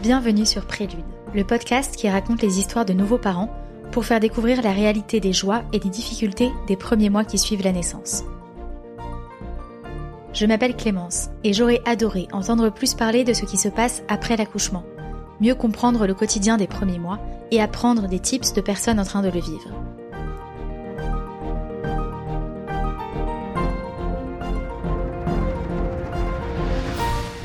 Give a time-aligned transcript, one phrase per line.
[0.00, 1.02] Bienvenue sur Prélude,
[1.34, 3.52] le podcast qui raconte les histoires de nouveaux parents
[3.90, 7.64] pour faire découvrir la réalité des joies et des difficultés des premiers mois qui suivent
[7.64, 8.22] la naissance.
[10.32, 14.36] Je m'appelle Clémence et j'aurais adoré entendre plus parler de ce qui se passe après
[14.36, 14.84] l'accouchement,
[15.40, 17.18] mieux comprendre le quotidien des premiers mois
[17.50, 19.72] et apprendre des tips de personnes en train de le vivre.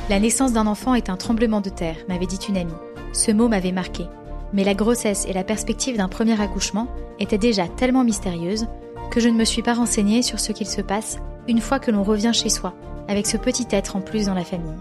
[0.09, 2.73] La naissance d'un enfant est un tremblement de terre, m'avait dit une amie.
[3.13, 4.05] Ce mot m'avait marqué.
[4.51, 6.89] Mais la grossesse et la perspective d'un premier accouchement
[7.19, 8.67] étaient déjà tellement mystérieuses
[9.11, 11.89] que je ne me suis pas renseignée sur ce qu'il se passe une fois que
[11.89, 12.73] l'on revient chez soi,
[13.07, 14.75] avec ce petit être en plus dans la famille.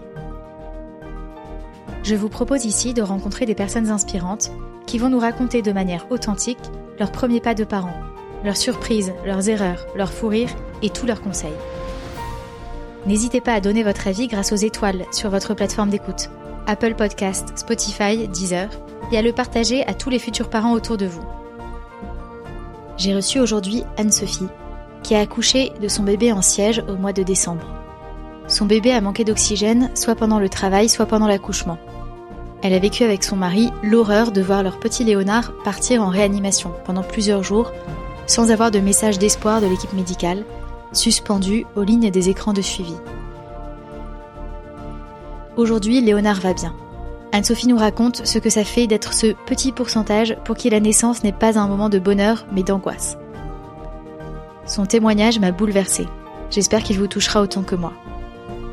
[2.03, 4.51] Je vous propose ici de rencontrer des personnes inspirantes
[4.85, 6.59] qui vont nous raconter de manière authentique
[6.99, 7.95] leurs premiers pas de parents,
[8.43, 11.53] leurs surprises, leurs erreurs, leurs fous rires et tous leurs conseils.
[13.05, 16.29] N'hésitez pas à donner votre avis grâce aux étoiles sur votre plateforme d'écoute,
[16.67, 18.69] Apple Podcast, Spotify, Deezer,
[19.11, 21.23] et à le partager à tous les futurs parents autour de vous.
[22.95, 24.47] J'ai reçu aujourd'hui Anne-Sophie,
[25.03, 27.67] qui a accouché de son bébé en siège au mois de décembre.
[28.47, 31.77] Son bébé a manqué d'oxygène, soit pendant le travail, soit pendant l'accouchement.
[32.61, 36.71] Elle a vécu avec son mari l'horreur de voir leur petit Léonard partir en réanimation
[36.85, 37.73] pendant plusieurs jours,
[38.27, 40.45] sans avoir de message d'espoir de l'équipe médicale,
[40.93, 42.95] suspendu aux lignes des écrans de suivi.
[45.57, 46.73] Aujourd'hui, Léonard va bien.
[47.31, 51.23] Anne-Sophie nous raconte ce que ça fait d'être ce petit pourcentage pour qui la naissance
[51.23, 53.17] n'est pas un moment de bonheur mais d'angoisse.
[54.65, 56.07] Son témoignage m'a bouleversée.
[56.49, 57.93] J'espère qu'il vous touchera autant que moi.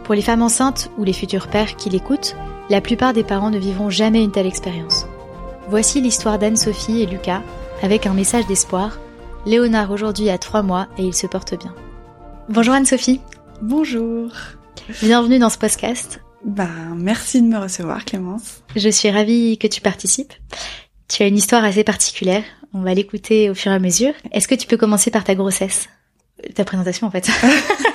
[0.04, 2.36] Pour les femmes enceintes ou les futurs pères qui l'écoutent,
[2.68, 5.06] la plupart des parents ne vivront jamais une telle expérience.
[5.68, 7.42] Voici l'histoire d'Anne-Sophie et Lucas
[7.82, 8.98] avec un message d'espoir.
[9.46, 11.74] Léonard aujourd'hui a 3 mois et il se porte bien.
[12.52, 13.20] Bonjour Anne-Sophie.
[13.62, 14.32] Bonjour.
[15.02, 16.20] Bienvenue dans ce podcast.
[16.44, 18.64] Bah, merci de me recevoir Clémence.
[18.74, 20.32] Je suis ravie que tu participes.
[21.06, 22.42] Tu as une histoire assez particulière.
[22.74, 24.14] On va l'écouter au fur et à mesure.
[24.32, 25.88] Est-ce que tu peux commencer par ta grossesse?
[26.56, 27.26] Ta présentation en fait.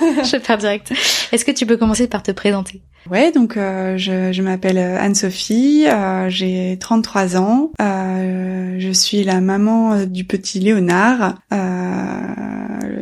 [0.00, 0.90] je pars direct.
[1.32, 2.80] Est-ce que tu peux commencer par te présenter?
[3.10, 9.40] Ouais, donc euh, je, je m'appelle Anne-Sophie, euh, j'ai 33 ans, euh, je suis la
[9.40, 11.34] maman du petit Léonard.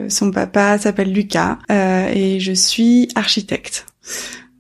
[0.09, 3.87] Son papa s'appelle Lucas et je suis architecte.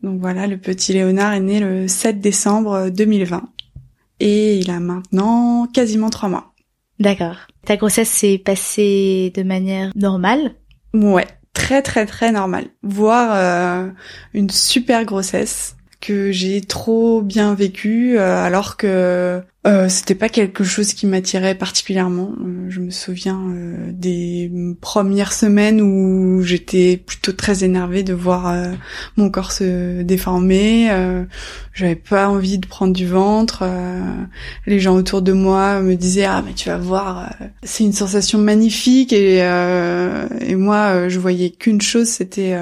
[0.02, 3.42] Donc voilà, le petit Léonard est né le 7 décembre 2020
[4.20, 6.52] et il a maintenant quasiment trois mois.
[7.00, 7.36] D'accord.
[7.64, 10.54] Ta grossesse s'est passée de manière normale?
[10.92, 12.66] Ouais, très très très normale.
[12.82, 13.90] Voire euh,
[14.32, 15.73] une super grossesse
[16.04, 21.54] que j'ai trop bien vécue euh, alors que euh, c'était pas quelque chose qui m'attirait
[21.54, 22.32] particulièrement.
[22.38, 28.54] Euh, je me souviens euh, des premières semaines où j'étais plutôt très énervée de voir
[29.16, 30.90] mon corps se déformer.
[31.72, 33.64] J'avais pas envie de prendre du ventre.
[34.66, 38.38] les gens autour de moi me disaient ah mais tu vas voir, c'est une sensation
[38.38, 42.56] magnifique et et moi je voyais qu'une chose, c'était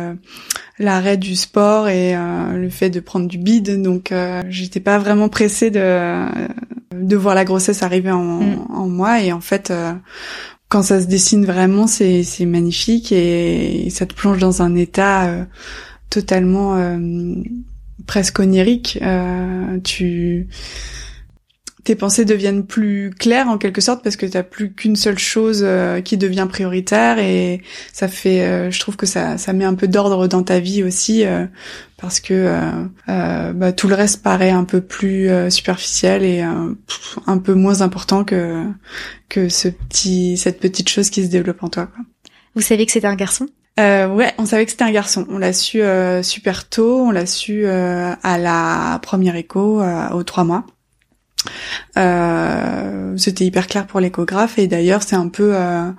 [0.79, 3.83] l'arrêt du sport et le fait de prendre du bide.
[3.83, 4.13] Donc
[4.49, 6.29] j'étais pas vraiment pressée de
[6.95, 8.67] de voir la grossesse arriver en, mm.
[8.71, 9.93] en moi et en fait euh,
[10.69, 15.29] quand ça se dessine vraiment c'est c'est magnifique et, ça te plonge dans un état
[15.29, 15.45] euh,
[16.11, 16.99] totalement euh,
[18.07, 18.99] presque onirique
[19.85, 20.49] tu
[21.85, 25.67] tes pensées deviennent plus claires en quelque sorte parce que t'as plus qu'une seule chose
[26.05, 27.61] qui devient prioritaire et
[27.93, 31.25] ça fait je trouve que ça ça met un peu d'ordre dans ta vie aussi
[32.03, 32.61] parce que euh,
[33.09, 37.81] euh, bah, tout le reste paraît un peu plus euh, superficiel et un peu moins
[37.81, 38.67] important que
[39.29, 41.87] que ce petit cette petite chose qui se développe en toi.
[41.87, 42.05] Quoi.
[42.57, 43.47] Vous savez que c'était un garçon?
[43.81, 45.27] Euh, ouais, on savait que c'était un garçon.
[45.31, 45.81] On l'a su
[46.23, 47.07] super tôt.
[47.07, 49.81] On l'a su à la première écho,
[50.13, 50.67] aux trois mois.
[51.97, 55.91] Euh, c'était hyper clair pour l'échographe et d'ailleurs c'est un peu euh,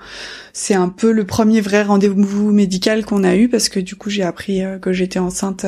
[0.53, 4.09] c'est un peu le premier vrai rendez-vous médical qu'on a eu parce que du coup
[4.09, 5.65] j'ai appris euh, que j'étais enceinte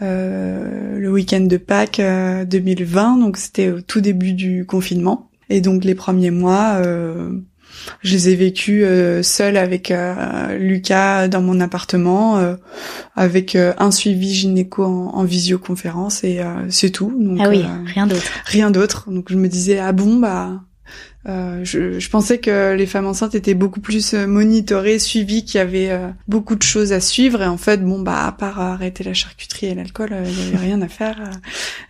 [0.00, 5.30] le week-end de Pâques 2020 donc c'était au tout début du confinement.
[5.50, 6.82] Et donc les premiers mois
[8.02, 12.54] je les ai vécus euh, seul avec euh, Lucas dans mon appartement, euh,
[13.16, 17.12] avec euh, un suivi gynéco en, en visioconférence et c'est tout.
[17.18, 18.32] Donc, ah oui, rien d'autre.
[18.44, 19.10] Rien d'autre.
[19.10, 20.62] Donc je me disais ah bon bah
[21.26, 25.90] je, je, pensais que les femmes enceintes étaient beaucoup plus monitorées, suivies, qu'il y avait
[26.26, 27.42] beaucoup de choses à suivre.
[27.42, 30.56] Et en fait, bon, bah, à part arrêter la charcuterie et l'alcool, il n'y avait
[30.56, 31.20] rien à faire.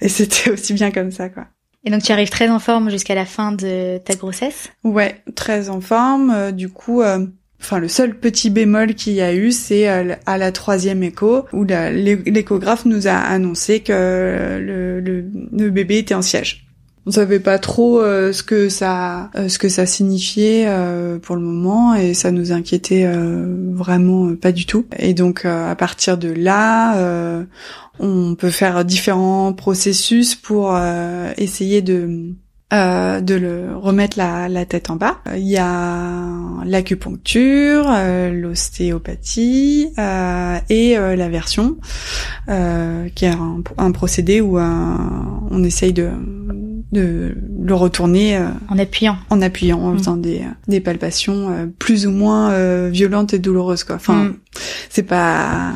[0.00, 1.46] et c'était aussi bien comme ça, quoi.
[1.88, 4.68] Et donc tu arrives très en forme jusqu'à la fin de ta grossesse?
[4.84, 6.30] Ouais, très en forme.
[6.30, 7.26] Euh, du coup, euh,
[7.60, 11.64] Enfin, le seul petit bémol qu'il y a eu, c'est à la troisième écho, où
[11.64, 16.67] l'échographe nous a annoncé que le bébé était en siège.
[17.08, 21.36] On savait pas trop euh, ce que ça euh, ce que ça signifiait euh, pour
[21.36, 24.84] le moment et ça nous inquiétait vraiment pas du tout.
[24.98, 27.46] Et donc à partir de là,
[27.98, 30.78] on peut faire différents processus pour
[31.38, 32.34] essayer de
[32.70, 35.22] euh, de le remettre la, la, tête en bas.
[35.34, 36.28] Il y a
[36.66, 41.78] l'acupuncture, euh, l'ostéopathie euh, et l'aversion,
[42.46, 46.10] qui est un, un procédé où on essaye de,
[46.92, 49.98] de le retourner en appuyant, en appuyant, en mm.
[49.98, 53.84] faisant des, des palpations plus ou moins violentes et douloureuses.
[53.84, 53.96] Quoi.
[53.96, 54.36] Enfin, mm.
[54.88, 55.74] c'est pas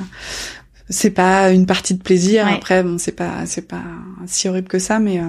[0.88, 2.46] c'est pas une partie de plaisir.
[2.46, 3.84] Après, bon, c'est pas c'est pas
[4.26, 5.20] si horrible que ça, mais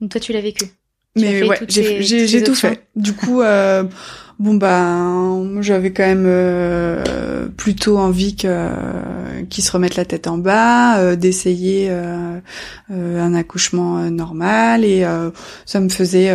[0.00, 0.66] Donc toi, tu l'as vécu.
[1.16, 2.86] Mais ouais, j'ai tout fait.
[2.96, 3.84] Du coup, euh,
[4.38, 8.68] bon bah, j'avais quand même euh, plutôt envie que
[9.48, 12.40] qu'ils se remettent la tête en bas, euh, d'essayer euh,
[12.90, 14.84] un accouchement normal.
[14.84, 15.04] Et
[15.66, 16.32] ça me faisait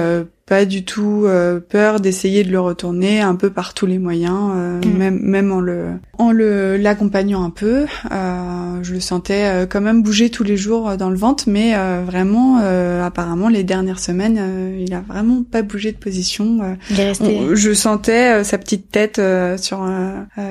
[0.48, 4.52] pas du tout euh, peur d'essayer de le retourner un peu par tous les moyens,
[4.56, 4.98] euh, mm.
[4.98, 7.86] même même en le en le l'accompagnant un peu.
[8.12, 12.60] Euh, je le sentais quand même bouger tous les jours dans le ventre, mais vraiment
[13.04, 14.40] apparemment les dernières semaines,
[14.80, 16.60] il a vraiment pas bougé de position.
[16.92, 19.22] je sentais sa petite tête
[19.58, 19.86] sur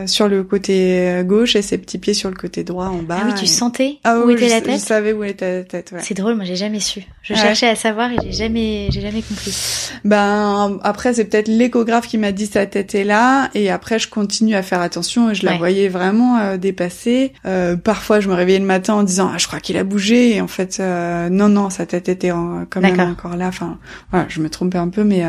[0.05, 3.21] sur le côté gauche et ses petits pieds sur le côté droit en bas.
[3.23, 4.81] Ah oui, tu sentais ah, où était la tête.
[4.81, 5.95] Je savais où était la tête.
[6.03, 7.03] C'est drôle, moi j'ai jamais su.
[7.23, 9.86] Je cherchais à savoir et j'ai jamais j'ai jamais compris.
[10.05, 14.09] Ben après c'est peut-être l'échographe qui m'a dit sa tête est là et après je
[14.09, 17.33] continue à faire attention et je la voyais vraiment euh, dépasser.
[17.45, 20.37] Euh, parfois je me réveillais le matin en disant ah je crois qu'il a bougé
[20.37, 23.49] et en fait euh, non non sa tête était quand même encore là.
[23.49, 23.79] Enfin
[24.11, 25.25] voilà je me trompais un peu mais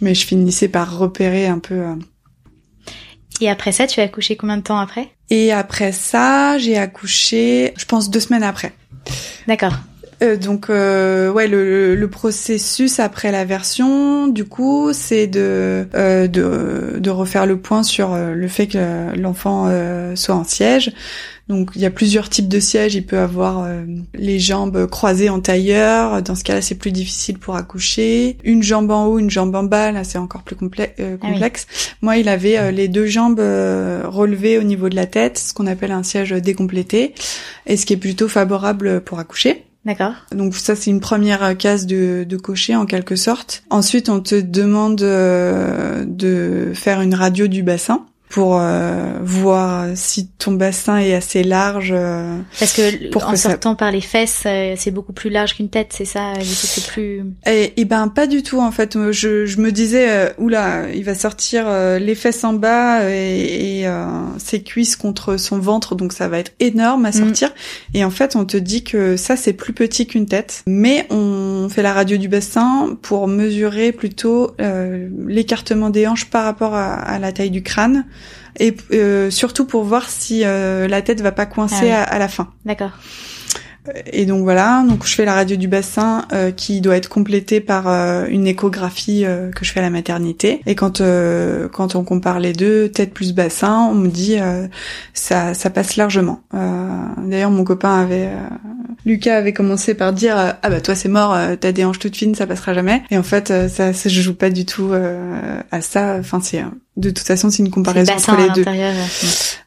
[0.00, 1.82] mais je finissais par repérer un peu.
[3.40, 5.08] Et après ça tu as accouché combien de temps après?
[5.30, 8.72] Et après ça j'ai accouché je pense deux semaines après.
[9.46, 9.74] D'accord.
[10.22, 16.26] Euh, donc euh, ouais le, le, processus après la version du coup c'est de, euh,
[16.26, 19.70] de, de refaire le point sur euh, le fait que l'enfant
[20.16, 20.92] soit en siège.
[21.48, 22.94] Donc il y a plusieurs types de sièges.
[22.94, 23.66] Il peut avoir
[24.14, 26.20] les jambes croisées en tailleur.
[26.22, 28.36] Dans ce cas-là c'est plus difficile pour accoucher.
[28.44, 29.92] Une jambe en haut une jambe en bas.
[29.92, 31.66] Là c'est encore plus ah complexe.
[32.02, 35.92] Moi il avait les deux jambes relevées au niveau de la tête ce qu'on appelle
[35.92, 37.14] un siège décomplété
[37.66, 40.14] et ce qui est plutôt favorable pour accoucher D'accord.
[40.32, 43.62] Donc ça c'est une première case de, de cocher en quelque sorte.
[43.70, 50.28] Ensuite on te demande euh, de faire une radio du bassin pour euh, voir si
[50.28, 51.92] ton bassin est assez large.
[51.94, 55.92] Euh, Parce que en sortant par les fesses, euh, c'est beaucoup plus large qu'une tête,
[55.96, 57.24] c'est ça C'est plus.
[57.46, 58.98] Et, et, ben pas du tout en fait.
[59.12, 61.66] Je, je me disais oula, il va sortir
[61.98, 63.88] les fesses en bas et, et
[64.38, 67.12] ses cuisses contre son ventre, donc ça va être énorme à mm.
[67.12, 67.54] sortir.
[67.94, 71.68] Et en fait, on te dit que ça c'est plus petit qu'une tête, mais on
[71.70, 74.54] fait la radio du bassin pour mesurer plutôt
[75.26, 78.04] l'écartement des hanches par rapport à, à la taille du crâne
[78.58, 82.28] et euh, surtout pour voir si euh, la tête va pas coincer ah à, la
[82.28, 82.48] fin.
[82.64, 82.92] D'accord.
[84.12, 87.60] Et donc voilà, donc je fais la radio du bassin euh, qui doit être complétée
[87.60, 87.86] par
[88.28, 89.24] une échographie
[89.54, 90.60] que je fais à la maternité.
[90.66, 91.00] Et quand
[91.72, 94.36] quand on compare les deux, tête plus bassin, on me dit
[95.14, 96.42] ça ça passe largement.
[96.52, 98.28] D'ailleurs mon copain avait
[99.06, 102.34] Lucas avait commencé par dire ah bah toi c'est mort, t'as des hanches toutes fines,
[102.34, 103.02] ça passera jamais.
[103.10, 104.90] Et en fait ça, ça je joue pas du tout
[105.70, 106.16] à ça.
[106.20, 106.62] Enfin c'est
[106.98, 108.64] de toute façon, c'est une comparaison entre les deux.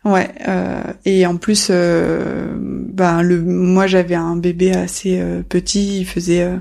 [0.03, 0.29] Ouais.
[0.47, 5.99] Euh, et en plus, euh, ben le, moi j'avais un bébé assez euh, petit.
[5.99, 6.57] Il faisait, euh,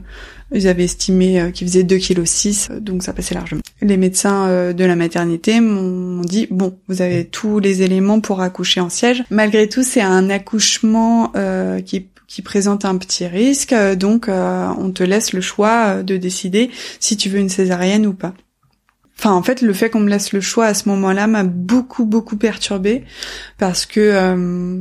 [0.55, 3.63] ils avaient estimé qu'il faisait 2,6 kg, donc ça passait largement.
[3.83, 8.81] Les médecins de la maternité m'ont dit bon, vous avez tous les éléments pour accoucher
[8.81, 9.25] en siège.
[9.31, 11.33] Malgré tout, c'est un accouchement
[11.85, 17.17] qui qui présente un petit risque, donc on te laisse le choix de décider si
[17.17, 18.35] tu veux une césarienne ou pas.
[19.21, 22.07] Enfin, en fait, le fait qu'on me laisse le choix à ce moment-là m'a beaucoup,
[22.07, 23.05] beaucoup perturbée
[23.59, 24.81] parce que euh,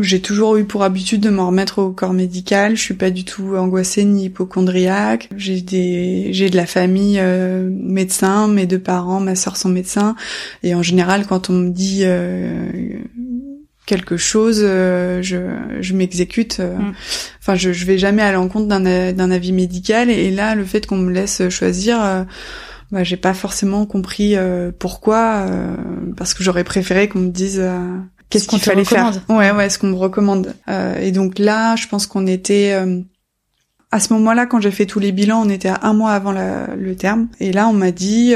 [0.00, 2.76] j'ai toujours eu pour habitude de m'en remettre au corps médical.
[2.76, 5.28] Je suis pas du tout angoissée ni hypochondriaque.
[5.36, 10.14] J'ai des, j'ai de la famille euh, médecin, mes deux parents, ma sœur sont médecins,
[10.62, 12.70] et en général, quand on me dit euh,
[13.86, 15.36] quelque chose, euh, je,
[15.80, 16.60] je m'exécute.
[16.60, 16.92] Mm.
[17.40, 20.10] Enfin, je, je vais jamais à l'encontre d'un, d'un avis médical.
[20.10, 22.26] Et là, le fait qu'on me laisse choisir
[22.90, 25.76] bah, j'ai pas forcément compris euh, pourquoi, euh,
[26.16, 27.98] parce que j'aurais préféré qu'on me dise euh,
[28.30, 29.12] qu'est-ce qu'il fallait faire.
[29.28, 30.54] Ouais, ouais, ce qu'on me recommande.
[31.00, 32.74] et donc là, je pense qu'on était
[33.90, 36.32] à ce moment-là, quand j'ai fait tous les bilans, on était à un mois avant
[36.32, 37.28] le terme.
[37.40, 38.34] Et là, on m'a dit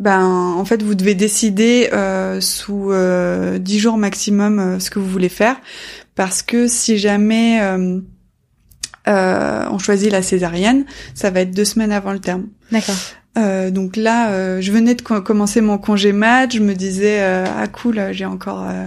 [0.00, 4.98] ben en fait vous devez décider euh, sous euh, 10 jours maximum euh, ce que
[4.98, 5.56] vous voulez faire
[6.14, 7.60] parce que si jamais
[9.08, 10.84] euh, on choisit la césarienne,
[11.14, 12.46] ça va être deux semaines avant le terme.
[12.70, 12.94] D'accord.
[13.36, 16.52] Euh, donc là, euh, je venais de co- commencer mon congé mat.
[16.52, 18.86] Je me disais euh, ah cool, j'ai encore euh,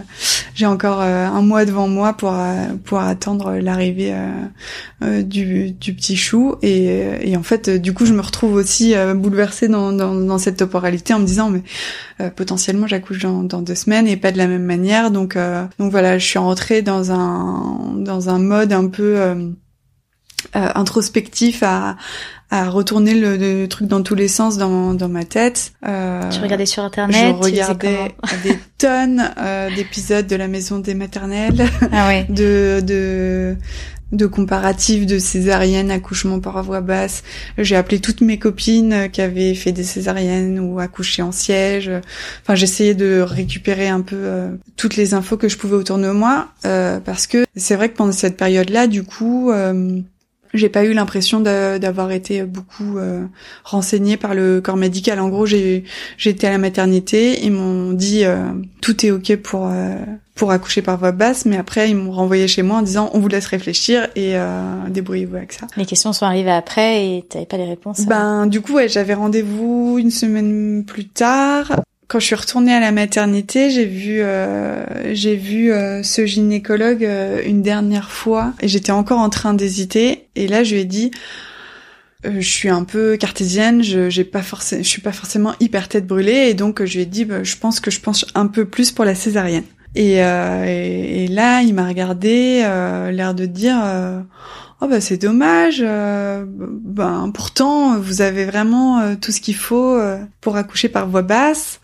[0.56, 4.14] j'ai encore euh, un mois devant moi pour euh, pour attendre l'arrivée
[5.24, 6.56] du du petit chou.
[6.64, 10.16] Et, et en fait, euh, du coup, je me retrouve aussi euh, bouleversée dans, dans
[10.16, 11.64] dans cette temporalité en me disant mais
[12.20, 15.12] euh, potentiellement j'accouche dans, dans deux semaines et pas de la même manière.
[15.12, 19.16] Donc euh, donc voilà, je suis rentrée dans un dans un mode un peu
[20.56, 21.96] euh, introspectif à,
[22.50, 25.74] à retourner le, le truc dans tous les sens dans, dans ma tête.
[25.88, 27.36] Euh, Tu regardais sur je internet.
[27.38, 32.26] faisais regardais des tonnes euh, d'épisodes de la maison des maternelles, Ah ouais.
[32.30, 33.56] de, de
[34.12, 37.24] de comparatifs de césariennes, accouchement par voie basse.
[37.58, 41.90] J'ai appelé toutes mes copines qui avaient fait des césariennes ou accouché en siège.
[42.44, 46.12] Enfin, j'essayais de récupérer un peu euh, toutes les infos que je pouvais autour de
[46.12, 50.02] moi euh, parce que c'est vrai que pendant cette période-là, du coup, euh,
[50.54, 53.26] j'ai pas eu l'impression d'avoir été beaucoup euh,
[53.64, 55.20] renseignée par le corps médical.
[55.20, 55.84] En gros, j'ai
[56.18, 59.96] j'étais à la maternité, ils m'ont dit euh, tout est ok pour euh,
[60.36, 63.20] pour accoucher par voie basse, mais après ils m'ont renvoyé chez moi en disant on
[63.20, 65.68] vous laisse réfléchir et euh, débrouillez-vous avec ça.
[65.78, 68.06] Les questions sont arrivées après et t'avais pas les réponses.
[68.06, 71.82] Ben du coup ouais, j'avais rendez-vous une semaine plus tard.
[72.12, 77.06] Quand je suis retournée à la maternité, j'ai vu euh, j'ai vu euh, ce gynécologue
[77.06, 80.84] euh, une dernière fois et j'étais encore en train d'hésiter et là je lui ai
[80.84, 81.12] dit
[82.26, 85.88] euh, je suis un peu cartésienne, je j'ai pas forcément je suis pas forcément hyper
[85.88, 88.48] tête brûlée et donc je lui ai dit bah, je pense que je penche un
[88.48, 89.64] peu plus pour la césarienne.
[89.96, 93.78] Et, euh, et, là, il m'a regardé, euh, l'air de dire
[94.84, 95.82] Oh bah c'est dommage.
[95.86, 101.08] euh, ben pourtant vous avez vraiment euh, tout ce qu'il faut euh, pour accoucher par
[101.08, 101.80] voie basse.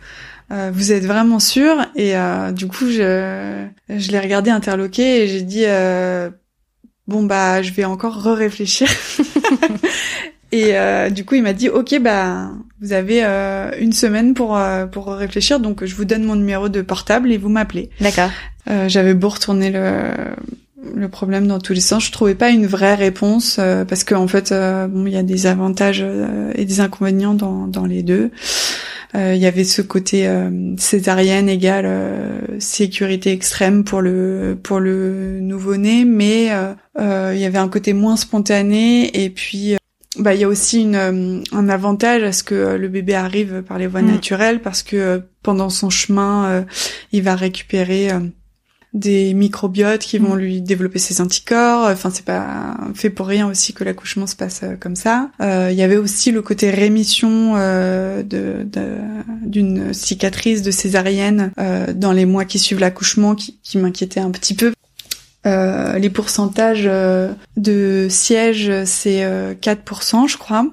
[0.51, 5.27] Euh, vous êtes vraiment sûr Et euh, du coup je je l'ai regardé interloqué et
[5.27, 6.29] j'ai dit euh,
[7.07, 8.87] bon bah je vais encore re-réfléchir.
[10.51, 12.49] et euh, du coup il m'a dit ok bah
[12.81, 16.67] vous avez euh, une semaine pour euh, pour réfléchir donc je vous donne mon numéro
[16.69, 17.89] de portable et vous m'appelez.
[18.01, 18.31] D'accord.
[18.69, 20.11] Euh, J'avais beau retourner le,
[20.95, 24.23] le problème dans tous les sens, je trouvais pas une vraie réponse euh, parce qu'en
[24.23, 27.85] en fait, euh, bon, il y a des avantages euh, et des inconvénients dans, dans
[27.85, 28.31] les deux.
[29.15, 34.79] Euh, Il y avait ce côté euh, césarienne égale euh, sécurité extrême pour le pour
[34.79, 36.51] le nouveau-né, mais
[36.99, 39.77] il y avait un côté moins spontané et puis
[40.19, 43.77] bah il y a aussi une, un avantage à ce que le bébé arrive par
[43.77, 44.11] les voies Mm.
[44.11, 46.61] naturelles parce que euh, pendant son chemin euh,
[47.11, 48.19] il va récupérer euh,
[48.97, 50.39] des microbiotes qui vont Mm.
[50.39, 51.87] lui développer ses anticorps.
[51.89, 55.29] Enfin, c'est pas fait pour rien aussi que l'accouchement se passe euh, comme ça.
[55.41, 58.97] Euh, Il y avait aussi le côté rémission euh, de de-
[59.45, 64.31] d'une cicatrice de césarienne euh, dans les mois qui suivent l'accouchement qui, qui m'inquiétait un
[64.31, 64.73] petit peu.
[65.45, 66.89] Euh, les pourcentages
[67.55, 70.65] de sièges, c'est euh, 4%, je crois.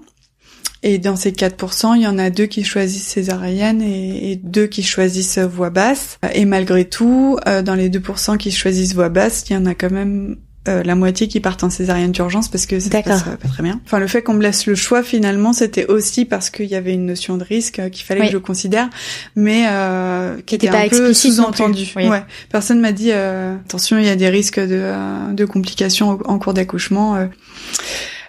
[0.86, 4.66] Et dans ces 4%, il y en a deux qui choisissent césarienne et, et deux
[4.66, 6.18] qui choisissent voix basse.
[6.34, 9.74] Et malgré tout, euh, dans les 2% qui choisissent voix basse, il y en a
[9.74, 10.36] quand même
[10.68, 13.62] euh, la moitié qui partent en césarienne d'urgence parce que ça se passe pas très
[13.62, 13.80] bien.
[13.84, 16.92] Enfin, le fait qu'on me laisse le choix, finalement, c'était aussi parce qu'il y avait
[16.94, 18.26] une notion de risque euh, qu'il fallait Oui.
[18.26, 18.88] que je considère,
[19.36, 21.56] mais euh, qui était un peu explicite non plus.
[21.56, 21.92] sous-entendu.
[21.96, 22.08] Oui.
[22.08, 22.22] Ouais.
[22.50, 26.52] Personne m'a dit euh, attention, il y a des risques de, de complications en cours
[26.54, 27.28] d'accouchement.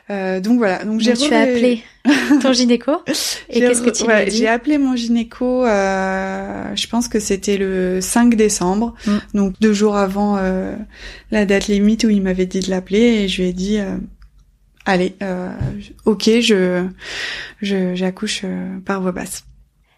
[0.10, 0.40] Euh.
[0.40, 0.84] Donc voilà.
[0.86, 1.84] Donc j'ai tu as appelé
[2.42, 2.92] ton gynéco
[3.50, 7.08] et qu'est-ce que tu lui ouais, as dit J'ai appelé mon gynéco, euh, je pense
[7.08, 9.18] que c'était le 5 décembre, Mm.
[9.34, 10.76] donc deux jours avant euh,
[11.32, 13.98] la date limite où il m'avait dit de l'appeler et je lui ai dit euh,
[14.86, 15.50] allez, euh,
[16.06, 16.86] ok, je
[17.62, 18.44] je- j'accouche
[18.86, 19.44] par voie basse.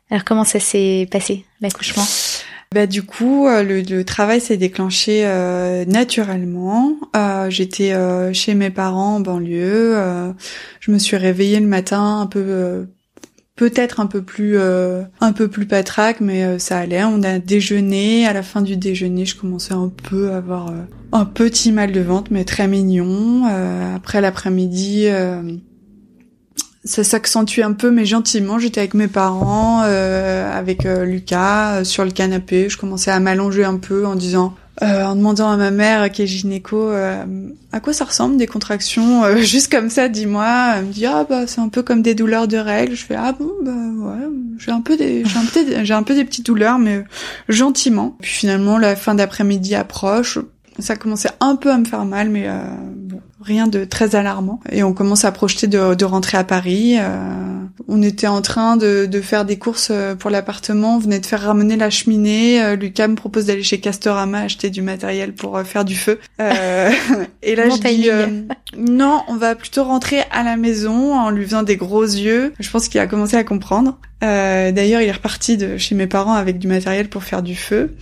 [0.10, 2.06] Alors comment ça s'est passé l'accouchement?
[2.74, 6.98] Bah du coup, euh, le, le travail s'est déclenché euh, naturellement.
[7.16, 9.94] Euh, J'étais euh, chez mes parents en banlieue.
[9.96, 10.34] euh,
[10.82, 12.84] je me suis réveillée le matin un peu, euh,
[13.56, 17.06] peut-être un peu plus, euh, un peu plus patraque, mais euh, ça allait.
[17.06, 18.28] On a déjeuné.
[18.28, 20.82] À la fin du déjeuner, je commençais un peu à avoir euh,
[21.14, 23.46] un petit mal de ventre, mais très mignon.
[23.96, 25.08] Après l'après-midi.
[26.88, 28.58] Ça s'accentue un peu, mais gentiment.
[28.58, 32.70] J'étais avec mes parents, euh, avec euh, Lucas, euh, sur le canapé.
[32.70, 36.22] Je commençais à m'allonger un peu en disant, euh, en demandant à ma mère, qui
[36.24, 37.24] est gynéco, euh,
[37.72, 40.74] à quoi ça ressemble des contractions, euh, juste comme ça, dis-moi.
[40.78, 42.96] Elle me dit, ah bah c'est un peu comme des douleurs de règles.
[42.96, 44.28] Je fais, ah bon, bah ouais,
[44.60, 47.04] j'ai un peu des, j'ai un peu, des- j'ai un peu des petites douleurs, mais
[47.50, 48.18] gentiment.
[48.22, 50.40] Puis finalement, la fin d'après-midi approche.
[50.80, 52.48] Ça commençait un peu à me faire mal, mais
[53.42, 54.60] rien de très alarmant.
[54.72, 56.96] Et on commence à projeter de, de rentrer à Paris.
[57.00, 61.26] euh, on était en train de, de faire des courses pour l'appartement, on venait de
[61.26, 62.76] faire ramener la cheminée.
[62.76, 66.20] Lucas me propose d'aller chez Castorama acheter du matériel pour faire du feu.
[66.40, 68.10] et là, je dis
[68.78, 72.54] non, on va plutôt rentrer à la maison en lui faisant des gros yeux.
[72.60, 73.98] Je pense qu'il a commencé à comprendre.
[74.22, 77.96] D'ailleurs, il est reparti de chez mes parents avec du matériel pour faire du feu.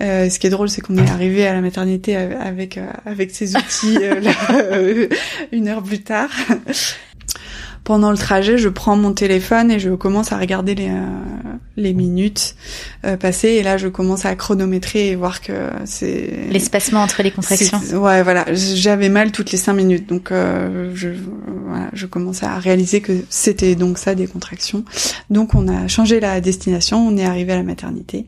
[0.00, 3.30] Euh, ce qui est drôle, c'est qu'on est arrivé à la maternité avec euh, avec
[3.30, 5.06] ces outils euh,
[5.52, 6.30] une heure plus tard.
[7.84, 10.90] Pendant le trajet, je prends mon téléphone et je commence à regarder les
[11.76, 12.54] les minutes
[13.18, 17.80] passées et là je commence à chronométrer et voir que c'est l'espacement entre les contractions.
[17.94, 21.08] Ouais, voilà, j'avais mal toutes les cinq minutes, donc je
[21.66, 24.84] voilà, je commençais à réaliser que c'était donc ça des contractions.
[25.30, 28.26] Donc on a changé la destination, on est arrivé à la maternité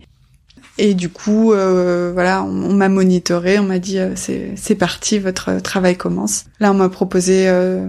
[0.77, 5.61] et du coup, euh, voilà, on, m'a monitoré, on m'a dit euh, c'est parti, votre
[5.61, 6.47] travail commence.
[6.59, 7.89] Là, on m'a proposé euh,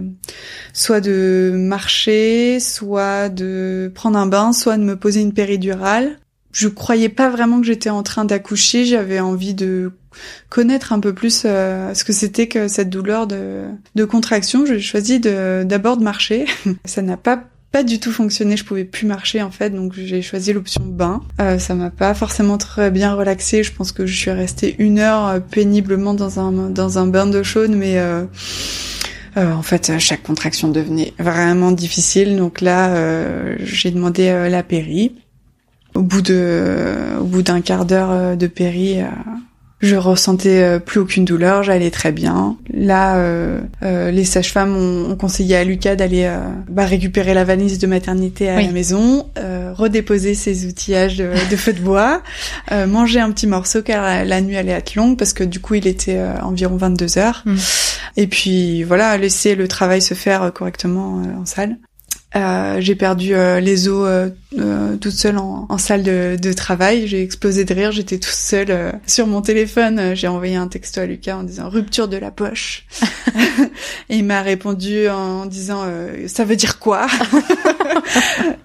[0.74, 6.20] soit de marcher, soit de prendre un bain, soit de me poser une péridurale.
[6.52, 8.86] Je croyais pas vraiment que j'étais en train d'accoucher.
[8.86, 9.92] J'avais envie de
[10.50, 13.64] connaître un peu plus ce que c'était que cette douleur de,
[13.96, 14.66] de contraction.
[14.66, 16.46] J'ai choisi d'abord de marcher.
[16.86, 17.44] Ça n'a pas
[17.76, 21.22] pas du tout fonctionné, je pouvais plus marcher en fait, donc j'ai choisi l'option bain.
[21.42, 24.98] Euh, ça m'a pas forcément très bien relaxé, je pense que je suis restée une
[24.98, 28.24] heure euh, péniblement dans un dans un bain d'eau chaude, mais euh,
[29.36, 32.96] en fait chaque contraction devenait vraiment difficile, donc là
[33.60, 35.12] j'ai demandé la péri.
[35.96, 39.00] Au bout de au bout d'un quart d'heure de péri
[39.86, 42.58] je ressentais euh, plus aucune douleur, j'allais très bien.
[42.74, 46.30] Là, euh, euh, les sages-femmes ont, conseillé à Lucas d'aller
[46.70, 49.30] bah, récupérer la valise de maternité à la maison,
[49.74, 52.22] redéposer ses outillages de, feu de bois,
[52.88, 55.88] manger un petit morceau car la, nuit allait être longue parce que du coup il
[55.88, 57.44] était environ 22 heures.
[57.46, 57.56] Mm.
[58.18, 61.78] Et puis voilà, laisser le travail se faire correctement en salle.
[62.36, 66.54] Euh, j'ai perdu euh, les os euh, euh, toute seule en, en salle de, de
[66.54, 67.08] travail.
[67.08, 67.92] J'ai explosé de rire.
[67.92, 70.16] J'étais toute seule sur mon téléphone.
[70.16, 72.86] J'ai envoyé un texto à Lucas en disant rupture de la poche.
[74.10, 75.84] Et il m'a répondu en disant
[76.28, 77.08] ça veut dire quoi?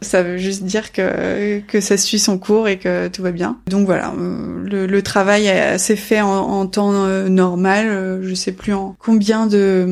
[0.02, 3.58] Ça veut juste dire que que ça suit son cours et que tout va bien.
[3.68, 6.92] Donc voilà, le, le travail s'est fait en, en temps
[7.28, 8.20] normal.
[8.22, 9.86] Je sais plus en combien de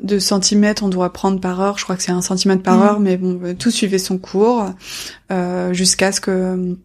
[0.00, 1.78] de centimètres on doit prendre par heure.
[1.78, 2.82] Je crois que c'est un centimètre par mm.
[2.82, 4.68] heure, mais bon, euh, tout suivait son cours euh,
[5.72, 6.76] jusqu'à ce que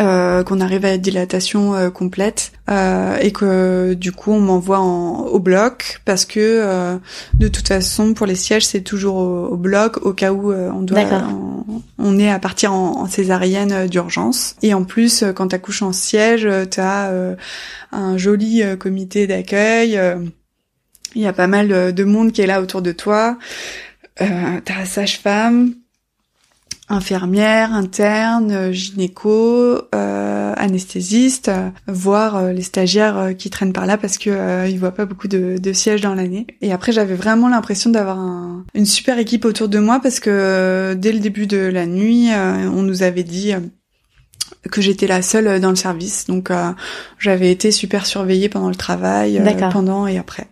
[0.00, 2.52] euh, qu'on arrive à la dilatation euh, complète.
[2.70, 6.98] Euh, et que du coup on m'envoie au bloc parce que
[7.34, 11.00] de toute façon pour les sièges c'est toujours au, bloc au cas où on doit
[11.98, 14.54] on, est à partir en, en césarienne d'urgence.
[14.62, 17.10] Et en plus quand t'accouches en siège t'as
[17.90, 20.00] un joli comité d'accueil
[21.16, 23.36] il y a pas mal de monde qui est là autour de toi.
[24.20, 25.74] Euh, t'as sage-femme,
[26.92, 31.50] infirmière, interne, gynéco, euh, anesthésiste,
[31.86, 35.06] voire euh, les stagiaires euh, qui traînent par là parce que euh, ils voient pas
[35.06, 36.46] beaucoup de, de sièges dans l'année.
[36.60, 40.94] Et après, j'avais vraiment l'impression d'avoir un, une super équipe autour de moi parce que
[40.94, 43.52] dès le début de la nuit, on nous avait dit
[44.70, 46.26] que j'étais la seule dans le service.
[46.26, 46.50] Donc
[47.18, 49.40] j'avais été super surveillée pendant le travail,
[49.72, 50.46] pendant et après.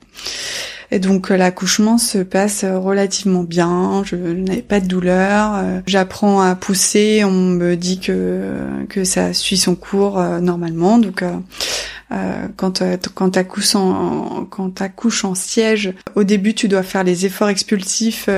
[0.93, 5.81] Et donc euh, l'accouchement se passe euh, relativement bien, je n'avais pas de douleur, euh,
[5.87, 8.57] j'apprends à pousser, on me dit que
[8.89, 12.83] que ça suit son cours normalement, donc euh, quand
[13.15, 18.29] quand t'accouches en siège, au début tu dois faire les efforts expulsifs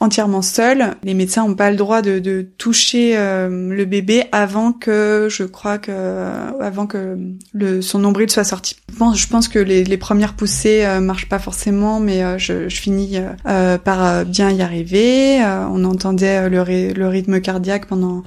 [0.00, 0.96] entièrement seul.
[1.02, 5.78] Les médecins n'ont pas le droit de, de toucher le bébé avant que je crois
[5.78, 5.92] que
[6.60, 7.16] avant que
[7.52, 8.76] le son nombril soit sorti.
[8.92, 12.80] Je pense, je pense que les, les premières poussées marchent pas forcément, mais je, je
[12.80, 15.40] finis par bien y arriver.
[15.44, 18.22] on entendait le, le rythme cardiaque pendant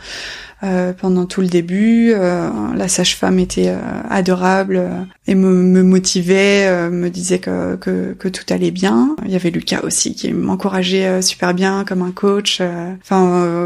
[0.63, 2.13] euh, pendant tout le début.
[2.13, 3.79] Euh, la sage-femme était euh,
[4.11, 9.15] adorable et me, me motivait, me disait que, que, que, tout allait bien.
[9.25, 12.61] Il y avait Lucas aussi qui m'encourageait super bien comme un coach.
[13.01, 13.65] Enfin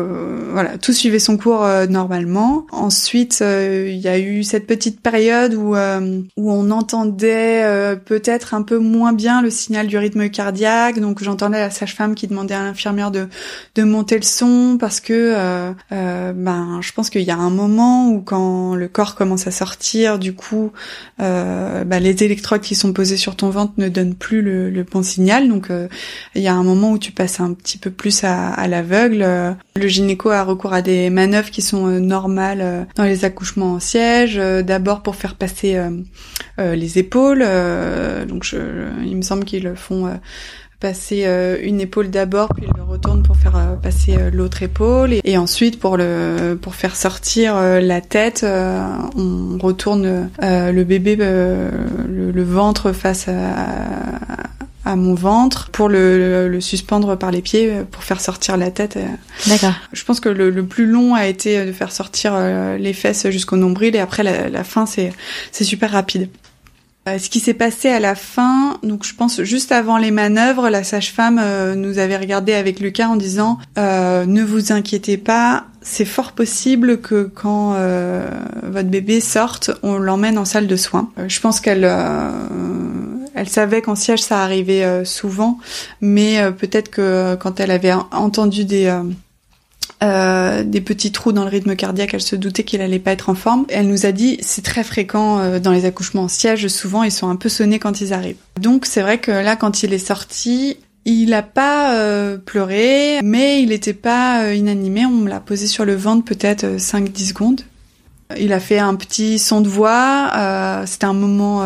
[0.52, 2.66] voilà, tout suivait son cours normalement.
[2.72, 8.78] Ensuite, il y a eu cette petite période où où on entendait peut-être un peu
[8.78, 11.00] moins bien le signal du rythme cardiaque.
[11.00, 13.28] Donc j'entendais la sage-femme qui demandait à l'infirmière de
[13.76, 18.22] de monter le son parce que ben je pense qu'il y a un moment où
[18.22, 20.72] quand le corps commence à sortir, du coup,
[21.20, 25.04] euh, bah, les électrodes qui sont posées sur ton ventre ne donnent plus le, bon
[25.04, 25.50] signal.
[25.50, 25.88] Donc euh,
[26.36, 29.56] il y a un moment où tu passes un petit peu plus à, l'aveugle.
[29.76, 33.80] Le gynéco a recours à des manœuvres qui sont euh, normales dans les accouchements en
[33.80, 34.38] siège.
[34.38, 35.80] D'abord pour faire passer
[36.58, 37.46] les épaules.
[38.28, 38.54] donc
[39.06, 40.10] il me semble qu'ils font
[40.80, 41.26] passer
[41.64, 45.98] une épaule d'abord, puis il le retourne pour faire passer l'autre épaule, et, ensuite pour
[46.62, 54.55] pour faire sortir la tête, on retourne le bébé, le, ventre face à,
[54.86, 58.72] à mon ventre pour le, le, suspendre par les pieds euh, pour faire sortir la
[58.72, 58.98] tête.
[58.98, 59.06] Euh.
[59.48, 59.74] D'accord.
[59.92, 63.30] Je pense que le, le, plus long a été de faire sortir euh, les fesses
[63.30, 65.12] jusqu'au nombril et après la, la fin c'est
[65.52, 66.30] c'est super rapide.
[67.08, 70.84] Ce qui s'est passé à la fin, donc je pense juste avant les manœuvres, la
[70.84, 71.40] sage-femme
[71.76, 77.00] nous avait regardé avec Lucas en disant euh, ne vous inquiétez pas, c'est fort possible
[77.02, 78.28] que quand euh,
[78.64, 81.12] votre bébé sorte, on l'emmène en salle de soins.
[81.28, 81.86] je pense qu'elle
[83.36, 85.60] elle savait qu'en siège ça arrivait euh, souvent,
[86.02, 88.86] mais euh, peut-être que euh, quand elle avait entendu des
[90.04, 93.30] euh, des petits trous dans le rythme cardiaque, elle se doutait qu'il allait pas être
[93.30, 93.66] en forme.
[93.70, 97.30] Elle nous a dit c'est très fréquent dans les accouchements en siège, souvent ils sont
[97.30, 98.38] un peu sonnés quand ils arrivent.
[98.60, 103.72] Donc c'est vrai que là quand il est sorti, il a pas pleuré, mais il
[103.72, 105.06] était pas inanimé.
[105.06, 107.62] On l'a posé sur le ventre peut-être 5-10 secondes.
[108.38, 110.84] Il a fait un petit son de voix.
[110.86, 111.64] C'était un moment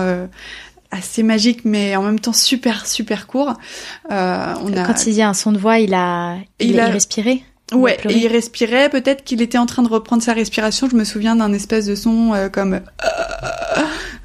[0.91, 3.53] assez magique, mais en même temps super super court.
[4.11, 4.85] Euh, on a...
[4.85, 6.87] Quand il y a un son de voix, il a, il, a...
[6.87, 7.43] respiré.
[7.73, 8.89] Ouais, et il respirait.
[8.89, 10.89] Peut-être qu'il était en train de reprendre sa respiration.
[10.89, 12.81] Je me souviens d'un espèce de son euh, comme.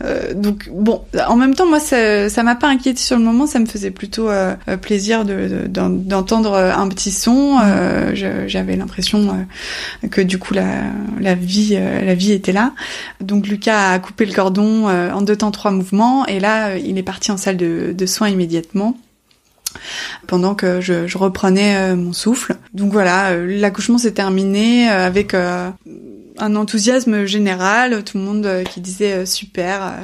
[0.03, 3.47] Euh, euh, donc bon, en même temps, moi, ça, m'a pas inquiété sur le moment.
[3.47, 4.29] Ça me faisait plutôt
[4.81, 7.59] plaisir de, d'entendre un petit son.
[8.15, 9.47] j'avais l'impression
[10.11, 12.73] que du coup la, vie, la vie était là.
[13.21, 17.03] Donc Lucas a coupé le cordon en deux temps trois mouvements, et là, il est
[17.03, 18.97] parti en salle de soins immédiatement
[20.27, 22.57] pendant que je, je reprenais euh, mon souffle.
[22.73, 28.81] Donc voilà, euh, l'accouchement s'est terminé euh, avec un enthousiasme général, tout le monde qui
[28.81, 29.95] disait super,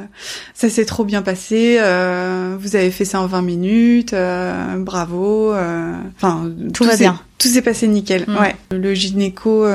[0.53, 4.15] ça s'est trop bien passé, vous avez fait ça en 20 minutes,
[4.77, 5.53] bravo.
[5.53, 7.19] Enfin, tout, va bien.
[7.37, 8.25] Tout s'est passé nickel.
[8.27, 8.37] Mm.
[8.37, 8.55] Ouais.
[8.71, 9.65] Le gynéco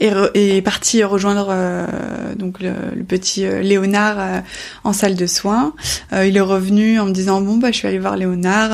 [0.00, 1.86] est, est, parti rejoindre euh,
[2.34, 4.40] donc le, le petit euh, Léonard euh,
[4.82, 5.72] en salle de soins.
[6.12, 8.72] il est revenu en me disant bon bah je suis allée voir Léonard.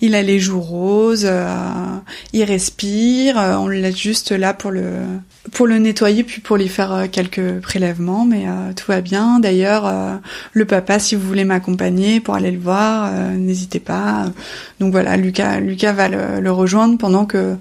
[0.00, 1.30] il a les joues roses,
[2.32, 3.36] il respire.
[3.36, 4.84] on laisse juste là pour le
[5.52, 8.44] pour le nettoyer puis pour lui faire quelques prélèvements, mais
[8.76, 9.40] tout va bien.
[9.40, 9.92] D'ailleurs,
[10.52, 14.26] le papa, si vous voulez m'accompagner pour aller le voir, n'hésitez pas.
[14.80, 17.56] Donc voilà, Lucas, Lucas va le, le rejoindre pendant que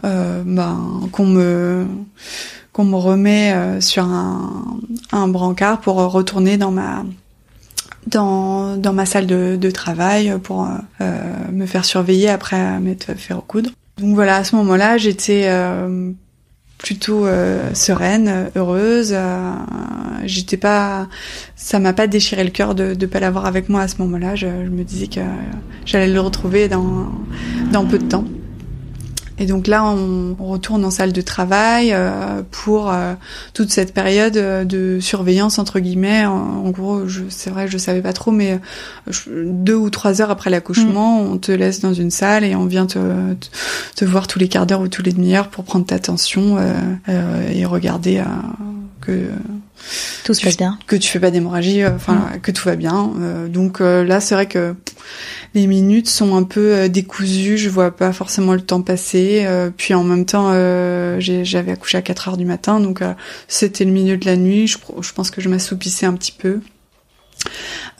[0.45, 1.85] ben qu'on me
[2.73, 4.79] qu'on me remet euh, sur un,
[5.11, 7.03] un, brancard pour retourner dans ma
[8.07, 10.67] dans, dans ma salle de, de travail pour
[11.01, 11.17] euh,
[11.51, 13.69] me faire surveiller après m'être fait recoudre.
[13.99, 16.11] Donc voilà, à ce moment-là, j'étais euh,
[16.79, 17.27] plutôt
[17.75, 19.15] sereine, heureuse.
[20.25, 21.07] j'étais pas,
[21.55, 24.33] ça m'a pas déchiré le cœur de ne pas l'avoir avec moi à ce moment-là.
[24.33, 25.19] Je, je me disais que
[25.85, 27.11] j'allais le retrouver dans
[27.71, 28.25] dans peu de temps.
[29.41, 33.13] Et donc là, on, retourne en salle de travail euh, pour euh,
[33.55, 36.27] toute cette période euh, de surveillance entre guillemets.
[36.27, 38.59] En, gros, c'est vrai, je savais pas trop, mais
[39.27, 41.31] deux ou trois heures après l'accouchement, mm.
[41.31, 42.99] on te laisse dans une salle et on vient te,
[43.95, 46.57] te, voir tous les quarts d'heure ou tous les demi-heures pour prendre ta tension
[47.07, 48.21] et regarder
[49.01, 49.29] que
[50.23, 52.39] tout se passe bien, que tu fais pas d'hémorragie, enfin mm.
[52.41, 53.11] que tout va bien.
[53.49, 54.75] donc là, c'est vrai que
[55.53, 59.43] les minutes sont un peu euh, décousues, je vois pas forcément le temps passer.
[59.45, 63.01] Euh, puis en même temps, euh, j'avais accouché à 4 heures du matin, donc
[63.47, 64.67] c'était le milieu de la nuit.
[64.67, 66.61] Je, je pense que je m'assoupissais un petit peu.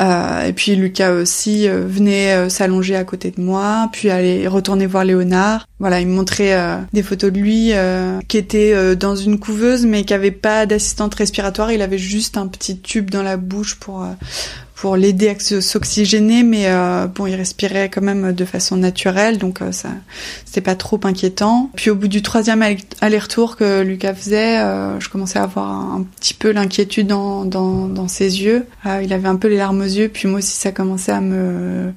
[0.02, 5.04] Euh, et puis Lucas aussi venait s'allonger à côté de moi, puis aller retourner voir
[5.06, 5.68] Léonard.
[5.80, 6.58] Voilà, il me montrait
[6.94, 7.72] des photos de lui
[8.28, 11.72] qui était dans une couveuse mais qui avait pas d'assistante respiratoire.
[11.72, 14.06] Il avait juste un petit tube dans la bouche pour
[14.82, 19.62] pour l'aider à s'oxygéner, mais euh, bon, il respirait quand même de façon naturelle, donc
[19.62, 19.90] euh, ça,
[20.44, 21.70] c'était pas trop inquiétant.
[21.76, 22.64] Puis au bout du troisième
[23.00, 28.08] aller-retour que Lucas faisait, euh, je commençais à avoir un, petit peu l'inquiétude dans, dans,
[28.08, 28.66] ses yeux.
[29.04, 31.94] il avait un peu les larmes aux yeux, puis moi aussi ça commençait à me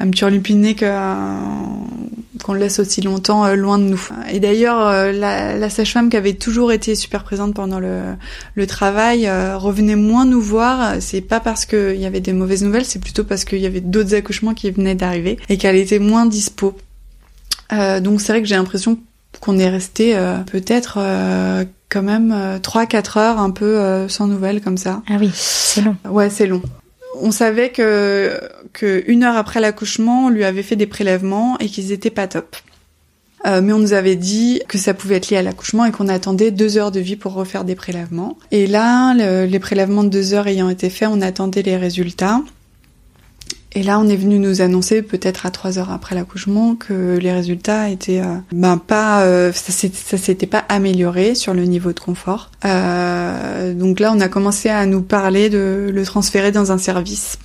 [0.00, 0.86] à me turlupiner que
[2.42, 4.08] qu'on le laisse aussi longtemps loin de nous.
[4.32, 8.00] Et d'ailleurs, la, la sage-femme qui avait toujours été super présente pendant le,
[8.56, 10.94] le travail revenait moins nous voir.
[11.00, 13.80] C'est pas parce qu'il y avait des mauvaises nouvelles, c'est plutôt parce qu'il y avait
[13.80, 16.76] d'autres accouchements qui venaient d'arriver et qu'elle était moins dispo.
[17.72, 18.98] Euh, donc c'est vrai que j'ai l'impression
[19.40, 24.78] qu'on est resté euh, peut-être euh, quand même 3-4 heures un peu sans nouvelles comme
[24.78, 25.02] ça.
[25.08, 25.96] Ah oui, c'est long.
[26.08, 26.62] Ouais, c'est long.
[27.20, 28.40] On savait que,
[28.72, 32.26] que une heure après l'accouchement, on lui avait fait des prélèvements et qu'ils étaient pas
[32.26, 32.56] top.
[33.46, 36.08] Euh, mais on nous avait dit que ça pouvait être lié à l'accouchement et qu'on
[36.08, 38.38] attendait deux heures de vie pour refaire des prélèvements.
[38.50, 39.14] Et là,
[39.46, 42.40] les prélèvements de deux heures ayant été faits, on attendait les résultats.
[43.74, 47.32] Et là, on est venu nous annoncer, peut-être à trois heures après l'accouchement, que les
[47.32, 52.50] résultats étaient, euh, ben pas, euh, ça s'était pas amélioré sur le niveau de confort.
[52.66, 57.38] Euh, donc là, on a commencé à nous parler de le transférer dans un service.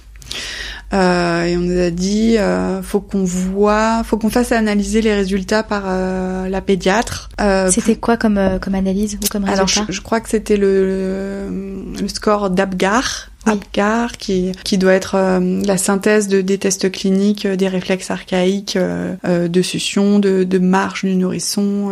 [0.93, 5.13] Euh, et on nous a dit, euh, faut qu'on voit, faut qu'on fasse analyser les
[5.13, 7.29] résultats par euh, la pédiatre.
[7.69, 11.93] c'était quoi comme comme analyse ou comme résultat Alors, je, je crois que c'était le,
[11.99, 17.45] le score d'Abgar APGAR, qui, qui doit être euh, la synthèse de, des tests cliniques,
[17.45, 21.89] euh, des réflexes archaïques, euh, de succion, de, de marche du nourrisson,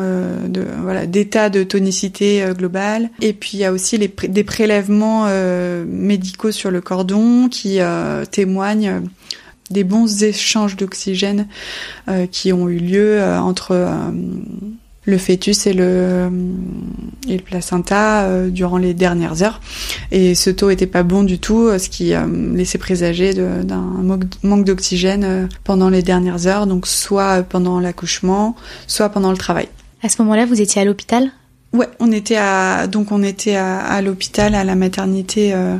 [0.48, 3.10] de voilà, d'état de tonicité globale.
[3.22, 5.28] Et puis il y a aussi les, des prélèvements
[5.88, 7.80] médicaux sur le cordon qui
[8.32, 9.02] témoignent
[9.70, 11.48] des bons échanges d'oxygène
[12.32, 13.74] qui ont eu lieu entre
[15.06, 16.30] le fœtus et le,
[17.28, 19.62] et le placenta euh, durant les dernières heures.
[20.12, 24.04] Et ce taux était pas bon du tout, ce qui euh, laissait présager d'un
[24.44, 28.56] manque d'oxygène euh, pendant les dernières heures, donc soit pendant l'accouchement,
[28.88, 29.68] soit pendant le travail.
[30.02, 31.32] À ce moment-là, vous étiez à l'hôpital?
[31.74, 35.76] Ouais, on était à donc on était à, à l'hôpital à la maternité euh,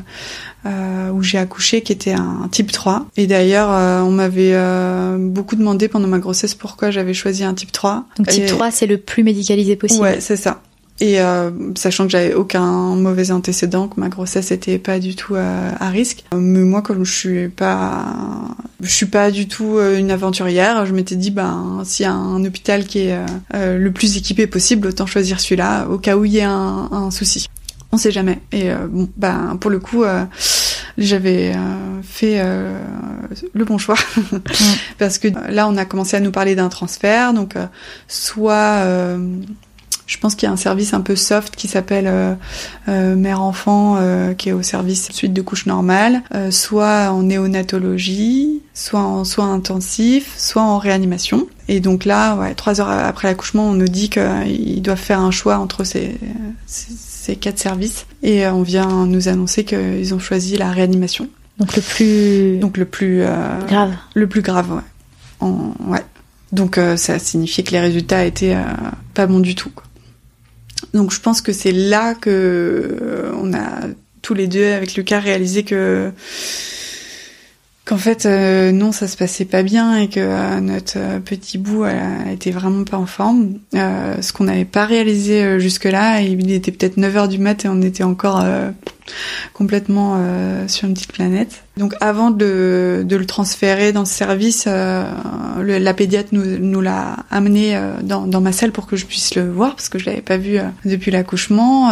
[0.66, 5.18] euh, où j'ai accouché qui était un type 3 et d'ailleurs euh, on m'avait euh,
[5.20, 8.06] beaucoup demandé pendant ma grossesse pourquoi j'avais choisi un type 3.
[8.18, 10.02] Donc type 3 c'est le plus médicalisé possible.
[10.02, 10.62] Ouais, c'est ça.
[11.02, 15.36] Et euh, sachant que j'avais aucun mauvais antécédent, que ma grossesse était pas du tout
[15.36, 18.16] euh, à, risque, mais moi comme je suis pas,
[18.82, 22.14] je suis pas du tout euh, une aventurière, je m'étais dit ben s'il y a
[22.14, 23.18] un hôpital qui est
[23.54, 27.12] le plus équipé possible, autant choisir celui-là au cas où il y ait un, un
[27.12, 27.48] souci.
[27.96, 28.42] On sait jamais.
[28.52, 30.04] Et bon ben pour le coup
[30.98, 31.54] j'avais
[32.04, 32.44] fait
[33.54, 33.96] le bon choix
[34.98, 37.56] parce que là on a commencé à nous parler d'un transfert donc
[38.10, 38.84] soit
[40.08, 42.36] je pense qu'il y a un service un peu soft qui s'appelle euh,
[42.90, 49.00] euh, mère-enfant, euh, qui est au service suite de couche normale, soit en néonatologie, soit
[49.00, 51.48] en soins intensifs, soit en réanimation.
[51.68, 55.32] Et donc là, ouais, trois heures après l'accouchement, on nous dit qu'ils doivent faire un
[55.32, 56.18] choix entre ces,
[56.68, 56.94] ces,
[57.34, 58.06] quatre services.
[58.22, 61.28] Et on vient nous annoncer qu'ils ont choisi la réanimation.
[61.58, 62.58] Donc le plus...
[62.58, 63.24] Donc le plus...
[63.68, 63.94] grave.
[64.14, 64.82] Le plus grave, ouais.
[65.40, 66.04] En, ouais.
[66.52, 68.56] Donc ça signifiait que les résultats étaient
[69.14, 69.72] pas bons du tout.
[69.72, 69.86] Quoi.
[70.94, 73.88] Donc je pense que c'est là que euh, on a
[74.22, 76.12] tous les deux avec Lucas réalisé que
[77.86, 81.86] qu'en fait euh, non ça se passait pas bien et que euh, notre petit bout
[82.32, 83.60] était vraiment pas en forme.
[83.74, 87.70] Ce qu'on n'avait pas réalisé jusque là il était peut-être 9 heures du mat et
[87.70, 88.44] on était encore
[89.54, 91.64] complètement euh, sur une petite planète.
[91.78, 95.06] Donc avant de, le transférer dans ce service, euh,
[95.62, 99.76] la pédiatre nous, l'a amené euh, dans, ma salle pour que je puisse le voir
[99.76, 101.92] parce que je l'avais pas vu depuis l'accouchement.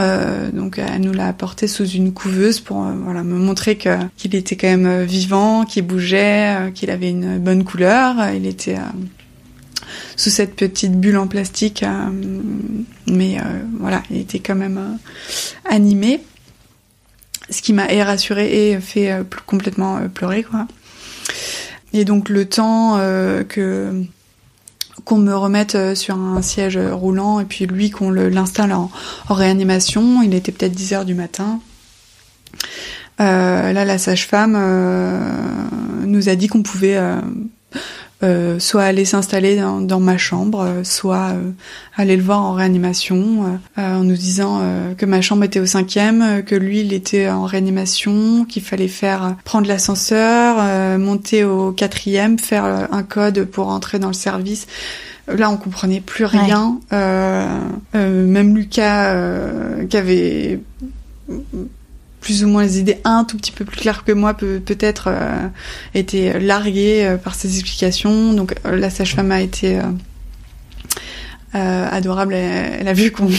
[0.53, 5.03] donc elle nous l'a apporté sous une couveuse pour me montrer qu'il était quand même
[5.03, 8.15] vivant, qu'il bougeait, qu'il avait une bonne couleur.
[8.35, 8.77] Il était
[10.15, 11.83] sous cette petite bulle en plastique,
[13.07, 13.37] mais
[13.79, 14.97] voilà, il était quand même
[15.69, 16.21] animé
[17.53, 20.45] ce qui m'a rassurée et fait euh, complètement euh, pleurer.
[21.93, 23.43] Et donc le temps euh,
[25.05, 28.91] qu'on me remette sur un siège roulant et puis lui qu'on l'installe en,
[29.29, 31.59] réanimation, il était peut-être 10 heures du matin.
[33.19, 34.57] là, la sage-femme
[36.05, 36.99] nous a dit qu'on pouvait
[38.23, 41.51] euh, soit aller s'installer dans, ma chambre, euh, soit euh,
[41.97, 44.61] aller le voir en réanimation, en nous disant
[44.97, 49.35] que ma chambre était au cinquième, que lui il était en réanimation, qu'il fallait faire
[49.43, 54.67] prendre l'ascenseur, monter au quatrième, faire un code pour entrer dans le service.
[55.27, 56.79] Là, on comprenait plus rien.
[56.91, 60.59] même Lucas, qui avait
[62.23, 65.09] plus ou moins les idées un tout petit peu plus claires que moi peut peut-être
[65.09, 65.47] euh,
[65.93, 68.33] été largué euh, par ces explications.
[68.33, 69.79] Donc euh, la sage-femme a été
[71.53, 72.33] adorable.
[72.33, 73.29] Elle, a vu qu'on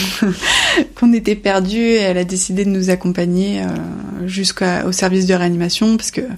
[0.95, 3.61] qu'on était perdu et elle a décidé de nous accompagner
[4.25, 6.29] jusqu'au service de réanimation parce que euh,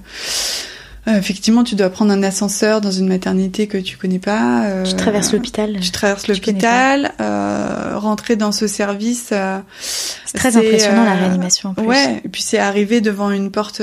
[1.06, 4.64] effectivement, tu dois prendre un ascenseur dans une maternité que tu connais pas.
[4.64, 5.78] Euh, tu traverses l'hôpital.
[5.80, 9.30] Tu traverses l'hôpital, euh, rentrer dans ce service.
[9.32, 11.70] Euh, c'est très impressionnant la réanimation.
[11.70, 11.86] En plus.
[11.86, 13.80] Ouais, et puis c'est arriver devant une porte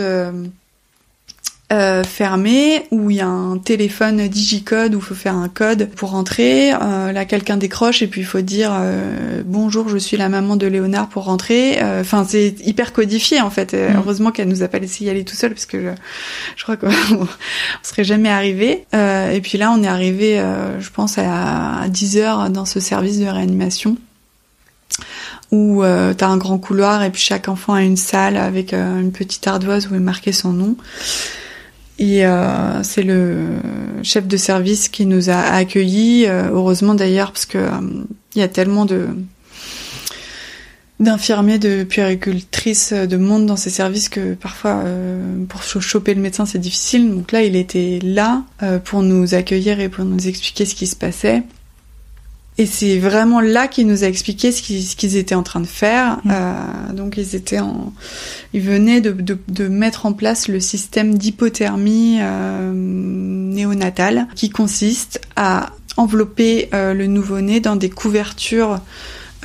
[1.73, 5.89] euh, fermé où il y a un téléphone digicode où il faut faire un code
[5.95, 6.71] pour rentrer.
[6.73, 10.57] Euh, là, quelqu'un décroche et puis il faut dire euh, bonjour, je suis la maman
[10.57, 11.81] de Léonard pour rentrer.
[11.81, 13.73] Euh, enfin, c'est hyper codifié en fait.
[13.73, 13.95] Mm.
[13.97, 15.89] Heureusement qu'elle nous a pas laissé y aller tout seul parce que je,
[16.55, 16.89] je crois qu'on
[17.83, 18.85] serait jamais arrivé.
[18.93, 20.41] et puis là, on est arrivé,
[20.79, 23.97] je pense, à, à 10 heures dans ce service de réanimation
[25.51, 29.11] où euh, t'as un grand couloir et puis chaque enfant a une salle avec une
[29.11, 30.75] petite ardoise où est marqué son nom.
[31.97, 33.37] Et euh, c'est le
[34.03, 37.69] chef de service qui nous a accueillis, euh, heureusement d'ailleurs, parce que
[38.35, 39.07] il y a tellement de
[40.99, 44.81] d'infirmiers, de puéricultrices, de monde dans ces services que parfois
[45.49, 47.13] pour choper le médecin c'est difficile.
[47.13, 48.43] Donc là, il était là
[48.85, 51.43] pour nous accueillir et pour nous expliquer ce qui se passait.
[52.57, 56.19] Et c'est vraiment là qu'ils nous a expliqué ce qu'ils étaient en train de faire.
[56.23, 56.31] Mmh.
[56.31, 57.91] Euh, donc ils étaient en,
[58.53, 65.19] ils venaient de, de, de mettre en place le système d'hypothermie euh, néonatale, qui consiste
[65.35, 68.79] à envelopper euh, le nouveau-né dans des couvertures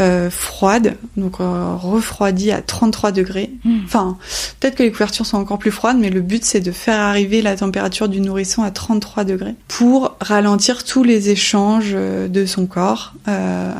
[0.00, 3.50] euh, froide, donc euh, refroidi à 33 degrés.
[3.64, 3.80] Hmm.
[3.84, 4.18] Enfin,
[4.58, 7.42] peut-être que les couvertures sont encore plus froides, mais le but c'est de faire arriver
[7.42, 12.66] la température du nourrisson à 33 degrés pour ralentir tous les échanges euh, de son
[12.66, 13.72] corps, euh,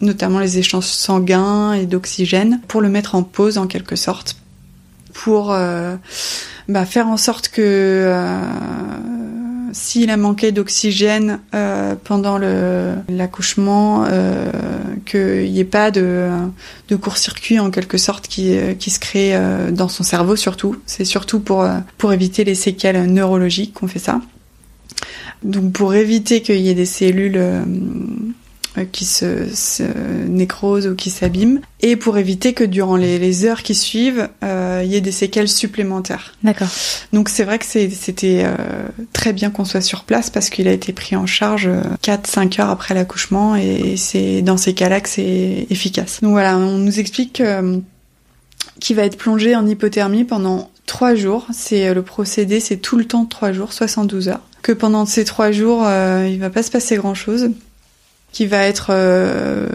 [0.00, 4.36] notamment les échanges sanguins et d'oxygène, pour le mettre en pause en quelque sorte,
[5.12, 5.54] pour
[6.68, 8.12] bah, faire en sorte que
[9.72, 12.38] s'il a manqué d'oxygène euh, pendant
[13.08, 14.50] l'accouchement, euh,
[15.04, 16.28] qu'il n'y ait pas de,
[16.88, 20.76] de court-circuit en quelque sorte qui, qui se crée euh, dans son cerveau surtout.
[20.86, 24.20] C'est surtout pour, euh, pour éviter les séquelles neurologiques qu'on fait ça.
[25.42, 27.62] Donc pour éviter qu'il y ait des cellules euh,
[28.90, 29.82] qui se, se
[30.28, 34.82] nécrosent ou qui s'abîment, et pour éviter que durant les, les heures qui suivent, euh,
[34.84, 36.34] il y ait des séquelles supplémentaires.
[36.44, 36.68] D'accord.
[37.12, 38.54] Donc c'est vrai que c'était euh,
[39.12, 41.68] très bien qu'on soit sur place parce qu'il a été pris en charge
[42.02, 46.20] 4-5 euh, heures après l'accouchement et c'est dans ces cas-là que c'est efficace.
[46.22, 47.42] Donc voilà, on nous explique
[48.80, 51.46] qu'il va être plongé en hypothermie pendant 3 jours.
[51.52, 54.40] C'est le procédé, c'est tout le temps 3 jours, 72 heures.
[54.62, 55.84] Que pendant ces 3 jours,
[56.28, 57.50] il va pas se passer grand-chose
[58.32, 59.68] qui va être euh,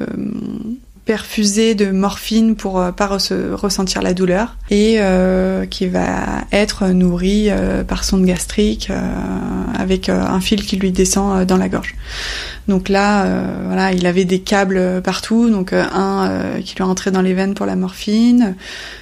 [1.05, 7.49] perfusé de morphine pour euh, pas ressentir la douleur et euh, qui va être nourri
[7.87, 8.91] par sonde gastrique
[9.77, 11.95] avec un fil qui lui descend dans la gorge.
[12.67, 13.25] Donc là,
[13.65, 17.65] voilà, il avait des câbles partout, donc un qui lui rentrait dans les veines pour
[17.65, 18.55] la morphine,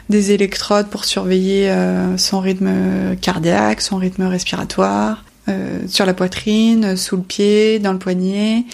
[0.09, 1.73] des électrodes pour surveiller
[2.17, 7.99] son rythme cardiaque, son rythme respiratoire, euh, sur la poitrine, sous le pied, dans le
[7.99, 8.65] poignet,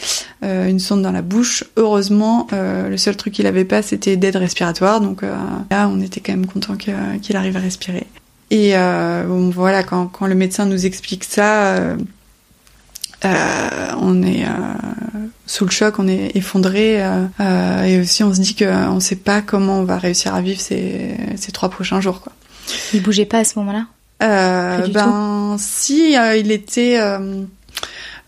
[0.44, 1.66] euh, une sonde dans la bouche.
[1.76, 5.02] Heureusement, euh, le seul truc qu'il avait pas, c'était d'aide respiratoire.
[5.02, 8.08] Donc là, on était quand même content qu'il arrive à respirer.
[8.52, 11.96] Et bon, voilà, quand, quand, le médecin nous explique ça,
[13.24, 14.46] on est
[15.46, 17.02] sous le choc, on est effondré,
[17.86, 20.62] et aussi on se dit qu'on ne sait pas comment on va réussir à vivre
[20.62, 22.22] ces, ces trois prochains jours.
[22.22, 22.32] Quoi.
[22.94, 23.88] Il bougeait pas à ce moment-là?
[24.22, 27.44] Euh, ben si euh, il était euh,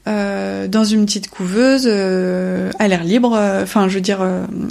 [0.07, 3.37] euh, dans une petite couveuse à l'air libre.
[3.61, 4.25] Enfin, je veux dire,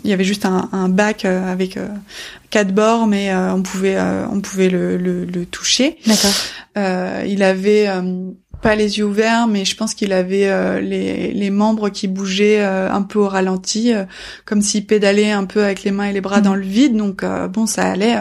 [0.04, 1.78] il y avait juste un, un bac avec
[2.50, 3.98] quatre bords, mais on pouvait
[4.30, 5.98] on pouvait le, le, le toucher.
[6.06, 7.24] D'accord.
[7.26, 7.88] il avait
[8.60, 13.02] pas les yeux ouverts, mais je pense qu'il avait les, les membres qui bougeaient un
[13.02, 13.94] peu au ralenti,
[14.44, 16.44] comme s'il pédalait un peu avec les mains et les bras mmh.
[16.44, 16.94] dans le vide.
[16.94, 18.18] Donc bon, ça allait.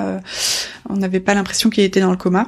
[0.89, 2.47] on n'avait pas l'impression qu'il était dans le coma.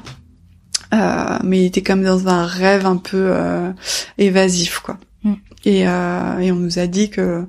[0.93, 3.71] Euh, mais il était comme dans un rêve un peu euh,
[4.17, 4.97] évasif, quoi.
[5.23, 5.33] Mm.
[5.65, 7.45] Et, euh, et on nous a dit que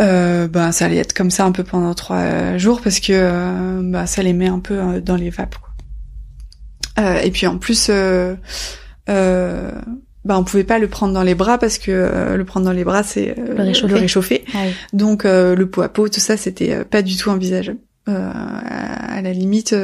[0.00, 3.80] euh, bah, ça allait être comme ça un peu pendant trois jours parce que euh,
[3.82, 5.56] bah, ça les met un peu dans les vapes.
[6.96, 7.22] Quoi.
[7.22, 8.34] et puis en plus, euh,
[9.08, 12.84] bah, on pouvait pas le prendre dans les bras parce que le prendre dans les
[12.84, 14.44] bras c'est le réchauffer.
[14.54, 17.78] Ah Donc le pot à pot, tout ça, c'était pas du tout envisageable.
[18.06, 19.74] à la limite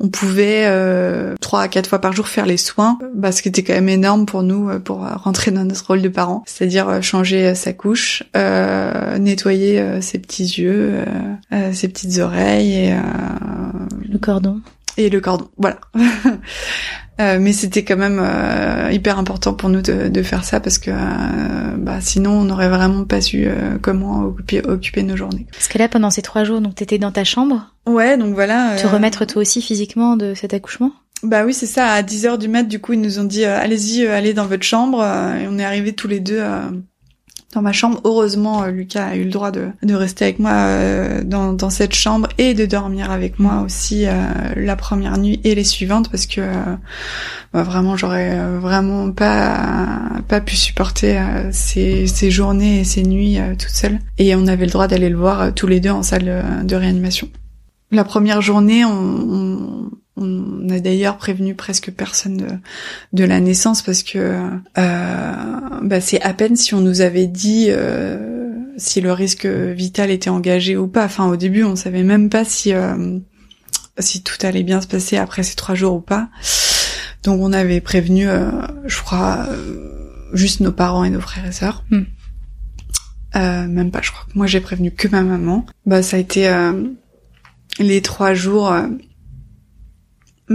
[0.00, 3.48] on pouvait euh, trois à quatre fois par jour faire les soins, bah, ce qui
[3.48, 6.88] était quand même énorme pour nous euh, pour rentrer dans notre rôle de parents, c'est-à-dire
[6.88, 11.04] euh, changer sa couche, nettoyer ses petits yeux,
[11.72, 12.94] ses petites oreilles et
[14.08, 14.60] le cordon
[14.96, 15.48] et le cordon.
[15.58, 15.78] Voilà.
[17.20, 20.78] Euh, mais c'était quand même euh, hyper important pour nous de, de faire ça parce
[20.78, 23.46] que euh, bah, sinon on n'aurait vraiment pas su
[23.82, 25.46] comment occuper, occuper nos journées.
[25.52, 27.74] Parce que là pendant ces trois jours, donc t'étais dans ta chambre.
[27.86, 28.76] Ouais, donc voilà.
[28.76, 30.92] Te remettre toi aussi physiquement de cet accouchement?
[31.22, 31.88] Bah oui, c'est ça.
[31.88, 34.62] À 10 heures du mat, du coup, ils nous ont dit allez-y, allez dans votre
[34.62, 35.04] chambre.
[35.04, 36.40] et on est arrivés tous les deux
[37.52, 38.00] dans ma chambre.
[38.04, 41.70] Heureusement, euh, Lucas a eu le droit de, de rester avec moi euh, dans, dans,
[41.70, 44.12] cette chambre et de dormir avec moi aussi euh,
[44.56, 46.40] la première nuit et les suivantes parce que
[47.52, 49.98] bah, vraiment j'aurais vraiment pas
[50.28, 51.20] pas pu supporter
[51.50, 53.98] ces, ces journées et ces nuits toute seule.
[54.18, 57.28] Et on avait le droit d'aller le voir tous les deux en salle de réanimation.
[57.90, 62.48] La première journée, on, on on a d'ailleurs prévenu presque personne de,
[63.14, 64.18] de, la naissance parce que
[64.78, 65.32] euh,
[65.82, 70.30] bah c'est à peine si on nous avait dit euh, si le risque vital était
[70.30, 71.04] engagé ou pas.
[71.04, 73.18] Enfin, au début, on savait même pas si euh,
[73.98, 76.28] si tout allait bien se passer après ces trois jours ou pas.
[77.22, 78.26] Donc on avait prévenu,
[78.86, 79.46] je crois,
[80.32, 81.84] juste nos parents et nos frères et sœurs.
[81.90, 82.04] Hmm.
[83.34, 84.26] même pas, je crois.
[84.34, 85.66] Moi j'ai prévenu que ma maman.
[85.84, 86.50] Bah ça a été
[87.78, 88.72] les trois jours.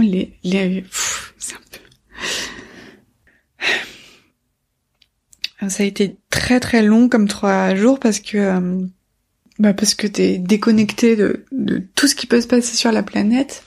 [0.00, 0.84] Les les
[1.38, 1.80] c'est un peu
[5.68, 8.86] Ça a été très très long comme trois jours parce que euh,
[9.58, 13.02] bah parce que t'es déconnecté de, de tout ce qui peut se passer sur la
[13.02, 13.64] planète.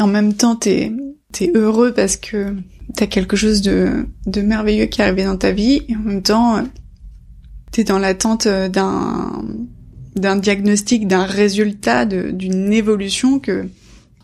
[0.00, 0.92] En même temps, t'es
[1.40, 2.54] es heureux parce que
[2.94, 5.82] t'as quelque chose de, de merveilleux qui est arrivé dans ta vie.
[5.88, 6.64] Et en même temps,
[7.70, 9.44] t'es dans l'attente d'un
[10.16, 13.68] d'un diagnostic, d'un résultat, d'une évolution que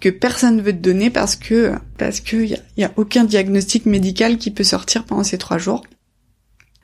[0.05, 3.25] que personne ne veut te donner parce que parce que y a, y a aucun
[3.25, 5.83] diagnostic médical qui peut sortir pendant ces trois jours.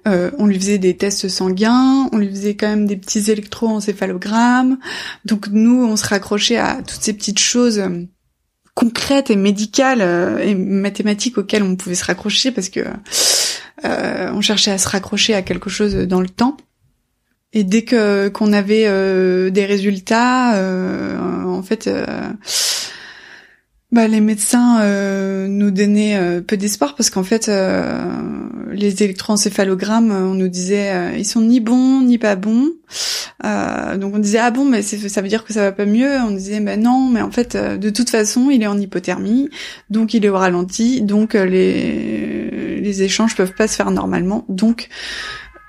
[0.09, 4.79] Euh, on lui faisait des tests sanguins, on lui faisait quand même des petits électroencéphalogrammes.
[5.27, 8.07] Donc nous, on se raccrochait à toutes ces petites choses euh,
[8.73, 12.81] concrètes et médicales euh, et mathématiques auxquelles on pouvait se raccrocher parce que
[13.83, 16.57] on cherchait à se raccrocher à quelque chose dans le temps.
[17.53, 18.85] Et dès que qu'on avait
[19.51, 20.55] des résultats,
[21.47, 21.91] en fait
[23.93, 28.01] bah, les médecins euh, nous donnaient euh, peu d'espoir parce qu'en fait, euh,
[28.71, 32.71] les électroencéphalogrammes, on nous disait ils sont ni bons ni pas bons.
[33.43, 36.19] donc on disait ah bon, mais ça veut dire que ça va pas mieux?
[36.21, 39.49] On disait bah non, mais en fait, de toute façon, il est en hypothermie,
[39.91, 44.45] donc il est au ralenti, donc les les échanges peuvent pas se faire normalement.
[44.49, 44.89] Donc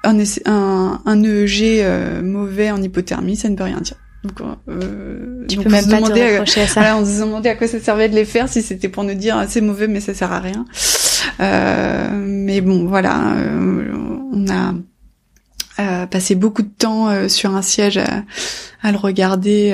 [0.04, 3.98] un, un, un EEG mauvais en hypothermie, ça ne peut rien dire.
[4.24, 6.96] Donc, euh, tu peux même pas te à, à ça.
[6.98, 9.36] on se demandait à quoi ça servait de les faire, si c'était pour nous dire
[9.38, 10.66] ah, c'est mauvais mais ça sert à rien.
[11.40, 13.92] Euh, mais bon, voilà, euh,
[14.32, 14.74] on a
[15.80, 18.24] euh, passé beaucoup de temps euh, sur un siège à,
[18.84, 19.74] à le regarder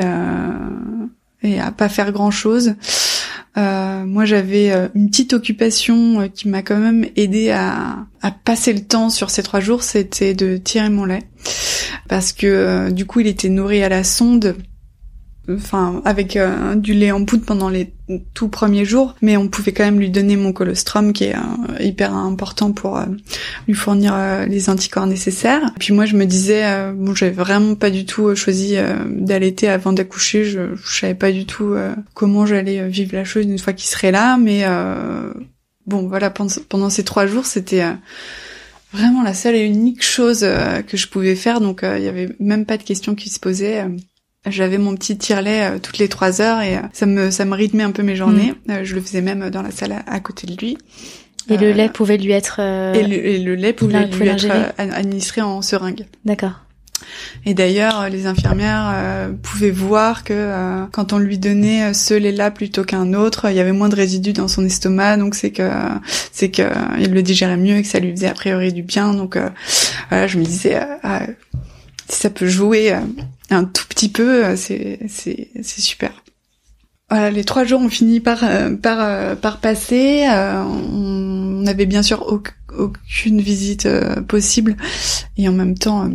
[1.43, 2.75] et à pas faire grand chose.
[3.57, 8.31] Euh, moi, j'avais euh, une petite occupation euh, qui m'a quand même aidé à, à,
[8.31, 11.23] passer le temps sur ces trois jours, c'était de tirer mon lait.
[12.07, 14.55] Parce que du coup, il était nourri à la sonde
[15.49, 17.93] enfin avec euh, du lait en poudre pendant les
[18.33, 21.83] tout premiers jours, mais on pouvait quand même lui donner mon colostrum qui est euh,
[21.83, 23.05] hyper important pour euh,
[23.67, 24.15] lui fournir
[24.47, 25.71] les anticorps nécessaires.
[25.75, 28.75] Et puis moi je me disais bon j'avais vraiment pas du tout choisi
[29.09, 31.75] d'allaiter avant d'accoucher, je, je savais pas du tout
[32.13, 34.65] comment j'allais vivre la chose une fois qu'il serait là, mais
[35.85, 37.83] bon voilà pendant, pendant ces trois jours c'était
[38.93, 40.45] vraiment la seule et unique chose
[40.87, 41.59] que je pouvais faire.
[41.59, 43.85] Donc il y avait même pas de questions qui se posaient
[44.49, 47.55] j'avais mon petit tire-lait euh, toutes les trois heures et euh, ça me ça me
[47.55, 48.53] rythmait un peu mes journées.
[48.67, 48.71] Mm.
[48.71, 50.77] Euh, je le faisais même dans la salle à, côté de lui.
[51.49, 56.05] Et le lait pouvait lui être et, le, lait pouvait lui être administré en seringue.
[56.25, 56.63] D'accord.
[57.45, 63.13] Et d'ailleurs, les infirmières pouvaient voir que quand on lui donnait ce lait-là plutôt qu'un
[63.13, 65.69] autre, il y avait moins de résidus dans son estomac, donc c'est que
[66.33, 66.63] c'est que
[66.99, 69.13] il le digérait mieux et que ça lui faisait a priori du bien.
[69.13, 69.37] Donc
[70.09, 71.21] voilà, je me disais ah,
[72.09, 72.93] si ça peut jouer
[73.49, 74.99] un tout petit peu, euh, c'est
[75.63, 76.11] super.
[77.09, 80.25] Voilà, les trois jours ont fini par euh, par euh, par passer.
[80.29, 82.41] on n'avait bien sûr
[82.77, 83.87] aucune visite
[84.27, 84.75] possible
[85.37, 86.09] et en même temps,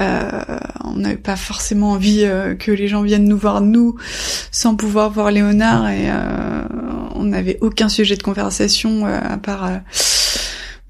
[0.00, 2.26] on n'avait pas forcément envie
[2.58, 3.96] que les gens viennent nous voir nous
[4.50, 6.10] sans pouvoir voir Léonard et
[7.14, 9.70] on n'avait aucun sujet de conversation à part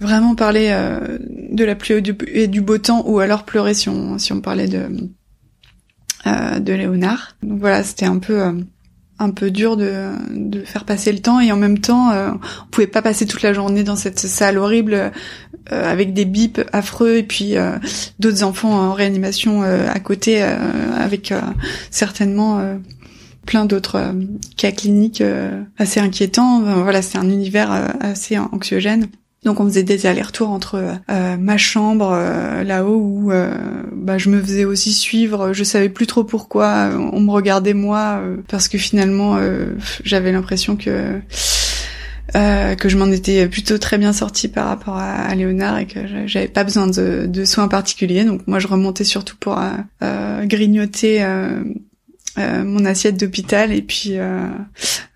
[0.03, 1.19] vraiment parler euh,
[1.51, 1.95] de la pluie
[2.27, 4.89] et du, beau temps ou alors pleurer si on, si on parlait de,
[6.27, 7.37] euh, de Léonard.
[7.43, 8.53] Donc voilà, c'était un peu euh,
[9.19, 12.89] un peu dur de, de faire passer le temps et en même temps on pouvait
[12.89, 15.13] pas passer toute la journée dans cette salle horrible
[15.71, 17.55] avec des bips affreux et puis
[18.19, 21.33] d'autres enfants en réanimation à côté avec
[21.91, 22.81] certainement
[23.47, 24.13] plein d'autres
[24.57, 25.23] cas cliniques
[25.79, 26.63] assez inquiétants.
[26.83, 29.07] voilà, c'est un univers assez anxiogène.
[29.45, 33.53] Donc on faisait des allers-retours entre euh, ma chambre euh, là-haut où euh,
[33.93, 35.53] bah, je me faisais aussi suivre.
[35.53, 39.39] Je savais plus trop pourquoi on me regardait moi parce que finalement
[40.05, 41.21] j'avais l'impression que
[42.35, 46.49] que je m'en étais plutôt très bien sortie par rapport à, Léonard et que j'avais
[46.49, 48.25] pas besoin de, de, soins particuliers.
[48.25, 49.61] Donc moi je remontais surtout pour
[50.45, 51.25] grignoter
[52.39, 54.47] euh, mon assiette d'hôpital et puis euh,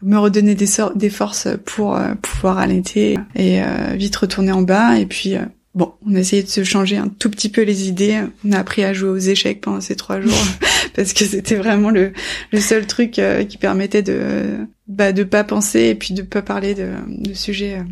[0.02, 3.60] me redonner des, des forces pour euh, pouvoir allaiter et
[3.94, 5.34] vite retourner en bas et puis
[5.74, 8.20] bon on a essayé de se changer un tout petit peu les idées.
[8.44, 10.32] On a appris à jouer aux échecs pendant ces trois jours
[10.94, 12.12] parce que c'était vraiment le,
[12.52, 16.74] le seul truc qui permettait de bah de pas penser et puis de pas parler
[16.74, 17.82] de, de sujets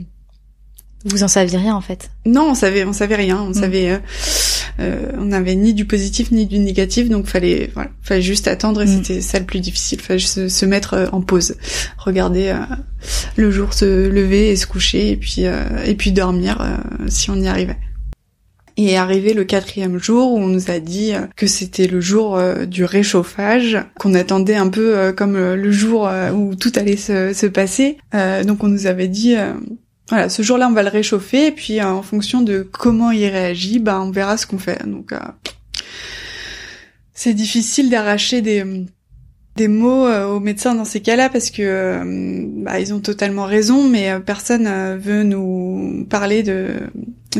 [1.06, 2.10] vous en saviez rien en fait.
[2.24, 3.40] Non on savait on savait rien.
[3.40, 3.54] On mm.
[3.54, 4.00] savait
[4.78, 8.86] on n'avait ni du positif ni du négatif, donc fallait voilà, fallait juste attendre et
[8.86, 8.88] mm.
[8.88, 10.00] c'était ça le plus difficile.
[10.00, 11.56] Fallait se, se mettre en pause,
[11.96, 12.54] regarder
[13.36, 16.58] le jour se lever et se coucher et puis et puis dormir
[17.08, 17.76] si on y arrivait.
[18.76, 22.00] Et est arrivé le quatrième jour où on nous a dit euh, que c'était le
[22.00, 26.96] jour euh, du réchauffage, qu'on attendait un peu euh, comme le jour où tout allait
[26.96, 27.98] se, se passer.
[28.44, 29.36] donc on nous avait dit
[30.08, 33.78] voilà, ce jour-là, on va le réchauffer, et puis en fonction de comment il réagit,
[33.78, 34.86] bah, on verra ce qu'on fait.
[34.86, 35.12] Donc,
[37.14, 38.64] c'est difficile d'arracher des
[39.56, 42.00] des mots aux médecins dans ces cas-là parce que
[42.64, 46.72] bah, ils ont totalement raison, mais personne veut nous parler de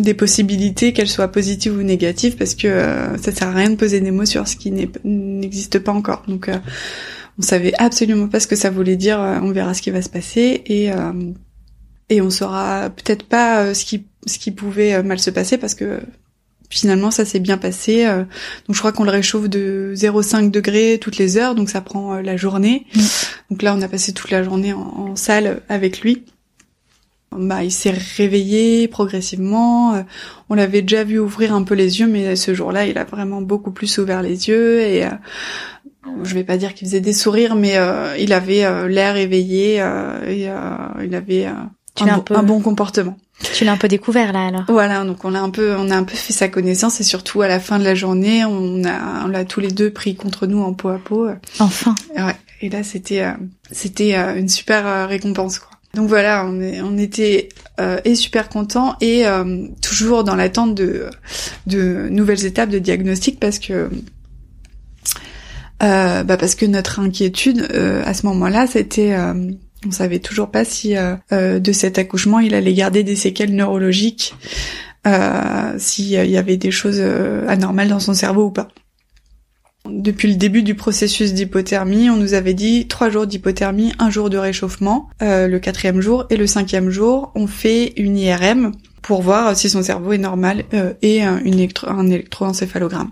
[0.01, 3.77] des possibilités, qu'elles soient positives ou négatives, parce que euh, ça sert à rien de
[3.77, 4.73] poser des mots sur ce qui
[5.05, 6.25] n'existe pas encore.
[6.29, 6.59] Donc, euh,
[7.39, 9.21] on savait absolument pas ce que ça voulait dire.
[9.21, 10.91] Euh, on verra ce qui va se passer et
[12.11, 16.01] et on saura peut-être pas ce qui ce qui pouvait mal se passer parce que
[16.71, 18.05] finalement ça s'est bien passé.
[18.67, 22.15] donc je crois qu'on le réchauffe de 0,5 degrés toutes les heures, donc ça prend
[22.21, 22.87] la journée.
[22.95, 23.01] Mm.
[23.51, 26.25] Donc là on a passé toute la journée en salle avec lui
[27.37, 29.95] bah, il s'est réveillé progressivement.
[29.95, 30.03] Euh,
[30.49, 33.43] on l'avait déjà vu ouvrir un peu les yeux, mais ce jour-là, il a vraiment
[33.43, 35.11] beaucoup plus ouvert les yeux et euh,
[36.23, 39.77] je vais pas dire qu'il faisait des sourires, mais euh, il avait l'air éveillé
[40.29, 40.49] et
[41.03, 41.49] il avait
[42.01, 43.17] un, un, bon comportement.
[43.53, 44.65] Tu l'as un peu découvert là alors.
[44.69, 47.43] Voilà, donc on a un peu, on a un peu fait sa connaissance et surtout
[47.43, 50.47] à la fin de la journée, on a, on l'a tous les deux pris contre
[50.47, 51.29] nous en peau à peau.
[51.59, 51.95] Enfin.
[52.17, 52.37] Ouais.
[52.61, 53.25] Et là, c'était,
[53.71, 55.75] c'était une super récompense quoi.
[55.95, 57.49] Donc voilà, on, est, on était
[57.81, 61.09] euh, et super contents et euh, toujours dans l'attente de,
[61.67, 63.91] de nouvelles étapes de diagnostic parce que
[65.83, 69.17] euh, bah parce que notre inquiétude euh, à ce moment-là, c'était
[69.87, 70.95] on savait toujours pas si
[71.31, 74.35] de cet accouchement il allait garder des séquelles neurologiques,
[75.79, 78.69] s'il y avait des choses anormales dans son cerveau ou pas.
[79.89, 84.31] Depuis le début du processus d'hypothermie, on nous avait dit trois jours d'hypothermie, un jour
[84.31, 88.73] de réchauffement, euh, le quatrième jour et le cinquième jour, on fait une IRM
[89.03, 93.11] pour voir si son cerveau est normal euh, et un électroencéphalogramme.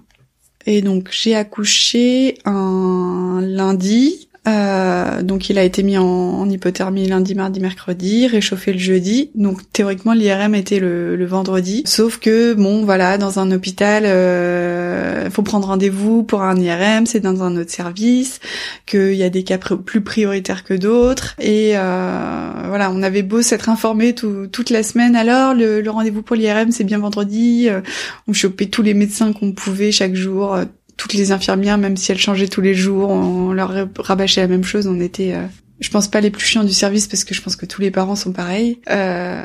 [0.65, 7.35] Et donc j'ai accouché un lundi euh, donc il a été mis en, hypothermie lundi,
[7.35, 9.31] mardi, mercredi, réchauffé le jeudi.
[9.35, 11.83] Donc théoriquement l'IRM était le, vendredi.
[11.87, 17.21] Sauf que bon voilà, dans un hôpital, euh, faut prendre rendez-vous pour un IRM, c'est
[17.21, 18.41] dans un autre service,
[18.87, 21.37] qu'il y a des cas plus prioritaires que d'autres.
[21.39, 25.15] Et euh, voilà, on avait beau s'être informé toute la semaine.
[25.15, 27.69] Alors le, le rendez-vous pour l'IRM c'est bien vendredi.
[27.69, 27.81] Euh,
[28.27, 30.59] on chopait tous les médecins qu'on pouvait chaque jour
[31.03, 34.63] toutes les infirmières, même si elles changeaient tous les jours, on leur rabâchait la même
[34.63, 34.87] chose.
[34.87, 35.43] On était, euh,
[35.81, 37.91] je pense pas les plus chiants du service parce que je pense que tous les
[37.91, 38.79] parents sont pareils.
[38.89, 39.43] Euh,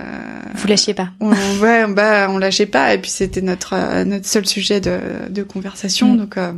[0.53, 1.09] Vous lâchiez pas.
[1.19, 4.99] On, ouais, bah on lâchait pas et puis c'était notre euh, notre seul sujet de,
[5.31, 6.13] de conversation.
[6.13, 6.17] Mm.
[6.17, 6.53] Donc euh,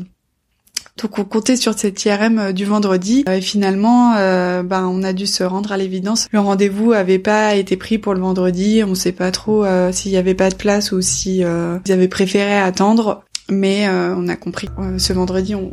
[1.02, 5.28] donc on comptait sur cette IRM du vendredi et finalement, euh, ben on a dû
[5.28, 6.28] se rendre à l'évidence.
[6.34, 8.84] Le rendez-vous avait pas été pris pour le vendredi.
[8.86, 12.58] On sait pas trop s'il y avait pas de place ou si ils avaient préféré
[12.58, 13.24] attendre.
[13.50, 15.72] Mais euh, on a compris euh, ce vendredi, on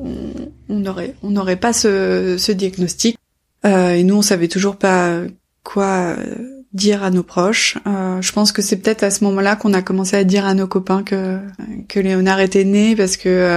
[0.69, 3.19] n'aurait on, n'aurait pas ce, diagnostic.
[3.65, 5.21] Euh, et nous, on savait toujours pas
[5.65, 6.17] quoi
[6.73, 7.79] dire à nos proches.
[7.87, 10.67] je pense que c'est peut-être à ce moment-là qu'on a commencé à dire à nos
[10.67, 11.39] copains que
[11.89, 13.49] que Léonard était né parce que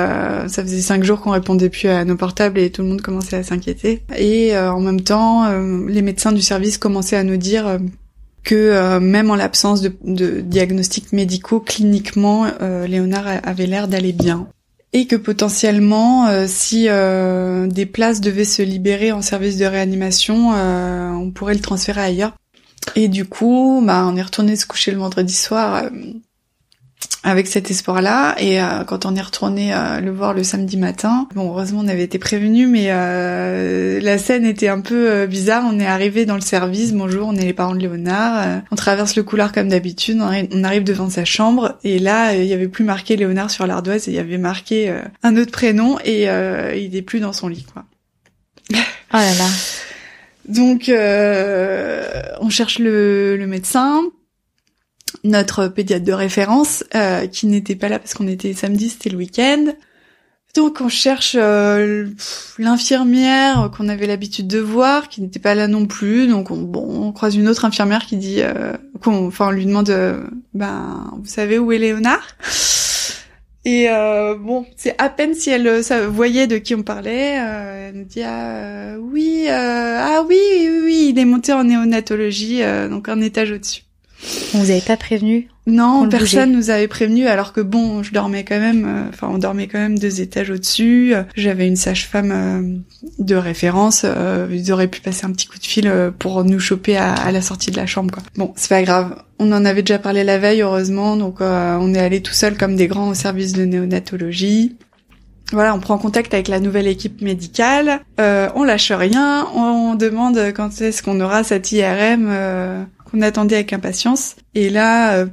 [0.47, 3.35] ça faisait cinq jours qu'on répondait plus à nos portables et tout le monde commençait
[3.35, 4.03] à s'inquiéter.
[4.17, 5.51] Et en même temps,
[5.87, 7.77] les médecins du service commençaient à nous dire
[8.43, 14.13] que euh, même en l'absence de, de, diagnostics médicaux, cliniquement, euh, Léonard avait l'air d'aller
[14.13, 14.47] bien.
[14.91, 21.31] Et que potentiellement, euh, si des places devaient se libérer en service de réanimation, on
[21.31, 22.33] pourrait le transférer ailleurs.
[22.95, 25.89] Et du coup, bah, on est retourné se coucher le vendredi soir
[27.23, 28.35] avec cet espoir-là.
[28.39, 31.87] Et euh, quand on est retourné euh, le voir le samedi matin, bon, heureusement on
[31.87, 35.63] avait été prévenu, mais euh, la scène était un peu bizarre.
[35.69, 38.61] On est arrivé dans le service, bonjour, on est les parents de Léonard.
[38.71, 42.53] on traverse le couloir comme d'habitude, on, arrive devant sa chambre, et là, il y
[42.53, 44.93] avait plus marqué Léonard sur l'ardoise, il y avait marqué
[45.23, 47.85] un autre prénom, et il est plus dans son lit, quoi.
[48.71, 49.47] Oh là là.
[50.47, 50.91] Donc,
[52.41, 54.03] on cherche le, le médecin
[55.23, 59.17] notre pédiatre de référence, euh, qui n'était pas là parce qu'on était samedi, c'était le
[59.17, 59.65] week-end.
[60.55, 62.07] Donc on cherche euh,
[62.57, 66.27] l'infirmière qu'on avait l'habitude de voir, qui n'était pas là non plus.
[66.27, 69.65] Donc on, bon, on croise une autre infirmière qui dit, euh, qu'on, enfin on lui
[69.65, 69.93] demande,
[70.53, 72.27] ben vous savez où est Léonard?
[73.65, 73.87] Et
[74.39, 77.35] bon, c'est à peine si elle ça, voyait de qui on parlait.
[77.35, 83.09] elle nous dit ah oui, ah oui, oui, oui, il est monté en néonatologie, donc
[83.09, 83.83] un étage au-dessus.
[84.53, 88.43] On vous avait pas prévenu Non, personne nous avait prévenu alors que bon, je dormais
[88.43, 91.13] quand même euh, enfin on dormait quand même deux étages au-dessus.
[91.35, 95.65] J'avais une sage-femme euh, de référence, euh, ils auraient pu passer un petit coup de
[95.65, 98.23] fil pour nous choper à, à la sortie de la chambre quoi.
[98.35, 99.23] Bon, c'est pas grave.
[99.39, 102.75] On en avait déjà parlé la veille heureusement, donc on est allé tout seul comme
[102.75, 104.75] des grands au service de néonatologie
[105.51, 110.39] voilà, on prend contact avec la nouvelle équipe médicale, euh, on lâche rien, on, demande
[110.55, 114.35] quand est-ce qu'on aura cette IRM euh, qu'on attendait avec impatience.
[114.55, 115.25] Et là, euh,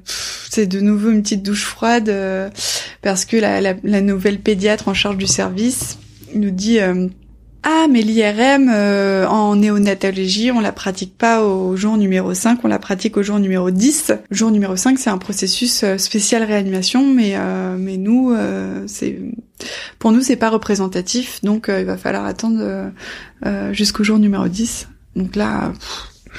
[0.51, 2.49] c'est de nouveau une petite douche froide euh,
[3.03, 5.99] parce que la, la, la, nouvelle pédiatre en charge du service
[6.35, 6.81] nous dit
[7.69, 12.69] ah, mais l'IRM euh, en néonatologie, on la pratique pas au jour numéro 5, on
[12.69, 14.13] la pratique au jour numéro 10.
[14.31, 18.33] Le jour numéro 5, c'est un processus euh, spécial réanimation, mais euh, mais nous,
[18.87, 19.19] c'est
[19.99, 22.93] pour nous, c'est pas représentatif, donc il va falloir attendre
[23.73, 24.87] jusqu'au jour numéro 10.
[25.17, 25.73] Donc là,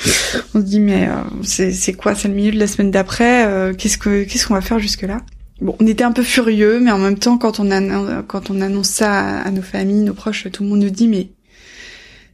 [0.54, 1.08] on se dit mais
[1.43, 3.74] c'est c'est quoi C'est le milieu de la semaine d'après.
[3.78, 5.22] qu'est-ce que qu'est-ce qu'on va faire jusque là
[5.60, 8.62] Bon, on était un peu furieux, mais en même temps, quand on, a, quand on
[8.62, 11.30] annonce ça à, nos familles, nos proches, tout le monde nous dit, mais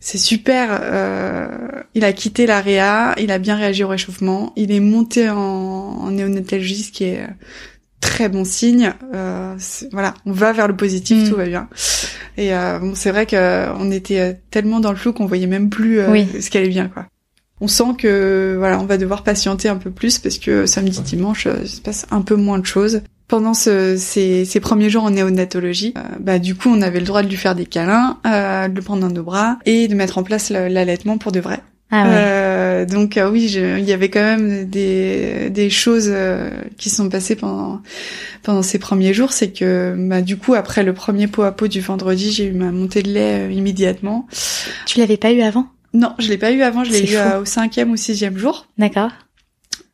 [0.02, 1.48] c'est super, euh,
[1.96, 6.12] il a quitté l'AREA, il a bien réagi au réchauffement, il est monté en, en
[6.12, 7.26] néonatologie, ce qui est
[8.04, 8.94] très bon signe.
[9.14, 9.56] Euh,
[9.92, 11.30] voilà, on va vers le positif, mm.
[11.30, 11.70] tout va bien.
[12.38, 16.00] Et euh, bon, c'est vrai qu'on était tellement dans le flou qu'on voyait même plus
[16.00, 17.08] euh, ce qui allait bien, quoi
[17.64, 21.48] on sent que voilà, on va devoir patienter un peu plus parce que samedi dimanche,
[21.48, 23.02] euh, il se passe un peu moins de choses.
[23.30, 27.24] Pendant ces, ces, premiers jours en néonatologie, euh, bah du coup, on avait le droit
[27.24, 30.18] de lui faire des câlins, euh, de le prendre dans nos bras et de mettre
[30.18, 31.62] en place l'allaitement pour de vrai.
[31.90, 32.10] Ah ouais.
[32.12, 36.14] euh, donc oui, il y avait quand même des, des choses
[36.78, 37.82] qui sont passées pendant
[38.42, 41.68] pendant ces premiers jours, c'est que bah, du coup après le premier pot à pot
[41.68, 44.28] du vendredi, j'ai eu ma montée de lait immédiatement.
[44.86, 45.68] Tu l'avais pas eu avant?
[45.94, 48.68] Non, je l'ai pas eu avant, je l'ai eu euh, au cinquième ou sixième jour.
[48.78, 49.12] D'accord.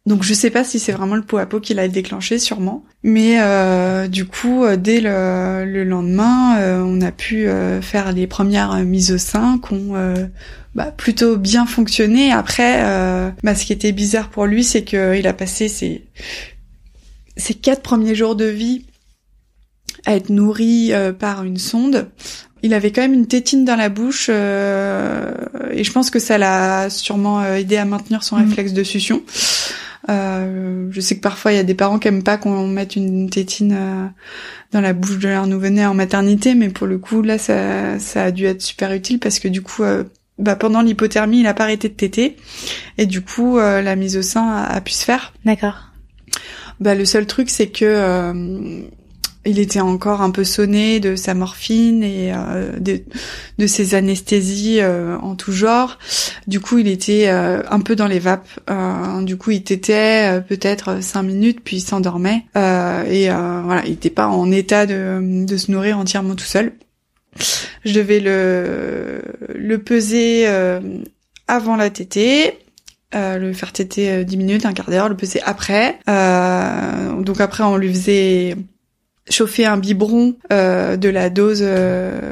[0.05, 2.83] Donc je sais pas si c'est vraiment le pot à pot qui l'a déclenché, sûrement.
[3.03, 7.47] Mais euh, du coup, euh, dès le, lendemain, on a pu
[7.81, 9.93] faire les premières mises au sein qui ont
[10.73, 12.31] bah, plutôt bien fonctionné.
[12.31, 12.81] Après,
[13.43, 16.05] bah, ce qui était bizarre pour lui, c'est qu'il a passé ses,
[17.35, 18.85] ses quatre premiers jours de vie
[20.05, 22.09] à être nourri par une sonde
[22.61, 25.31] il avait quand même une tétine dans la bouche euh,
[25.71, 28.43] et je pense que ça l'a sûrement euh, aidé à maintenir son mm.
[28.43, 29.23] réflexe de succion.
[30.09, 32.95] Euh, je sais que parfois il y a des parents qui aiment pas qu'on mette
[32.95, 34.05] une tétine euh,
[34.71, 38.23] dans la bouche de leur nouveau-né en maternité, mais pour le coup là ça, ça
[38.23, 39.83] a dû être super utile parce que du coup
[40.37, 42.37] bah, pendant l'hypothermie il a pas arrêté de téter
[42.97, 45.33] et du coup la mise au sein a, a pu se faire.
[45.45, 45.91] D'accord.
[46.79, 48.87] Bah le seul truc c'est que
[49.49, 55.17] il était encore un peu sonné de sa morphine et euh, de, ses anesthésies euh,
[55.17, 55.97] en tout genre.
[56.47, 58.47] Du coup, il était euh, un peu dans les vapes.
[59.23, 62.45] du coup, il tétait peut-être cinq minutes, puis il s'endormait.
[62.55, 66.73] et voilà, il n'était pas en état de, se nourrir entièrement tout seul.
[67.85, 69.21] Je devais le,
[69.55, 70.47] le peser
[71.47, 72.59] avant la tétée.
[73.13, 75.99] le faire téter 10 minutes, un quart d'heure, le peser après.
[76.07, 78.55] donc après, on lui faisait
[79.29, 82.31] chauffer un biberon euh, de la dose euh,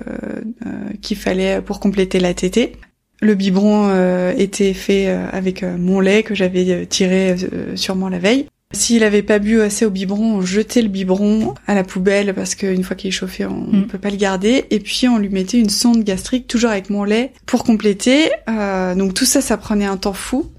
[0.65, 0.69] euh,
[1.01, 2.73] qu'il fallait pour compléter la tétée.
[3.19, 3.89] Le biberon
[4.37, 7.35] était fait avec mon lait que j'avais tiré
[7.73, 8.45] sûrement la veille.
[8.73, 12.53] S'il avait pas bu assez au biberon, on jetait le biberon à la poubelle parce
[12.53, 13.87] qu'une fois qu'il est chauffé, on ne mm.
[13.87, 14.65] peut pas le garder.
[14.69, 18.29] Et puis on lui mettait une sonde gastrique toujours avec mon lait pour compléter.
[18.95, 20.51] donc tout ça, ça prenait un temps fou.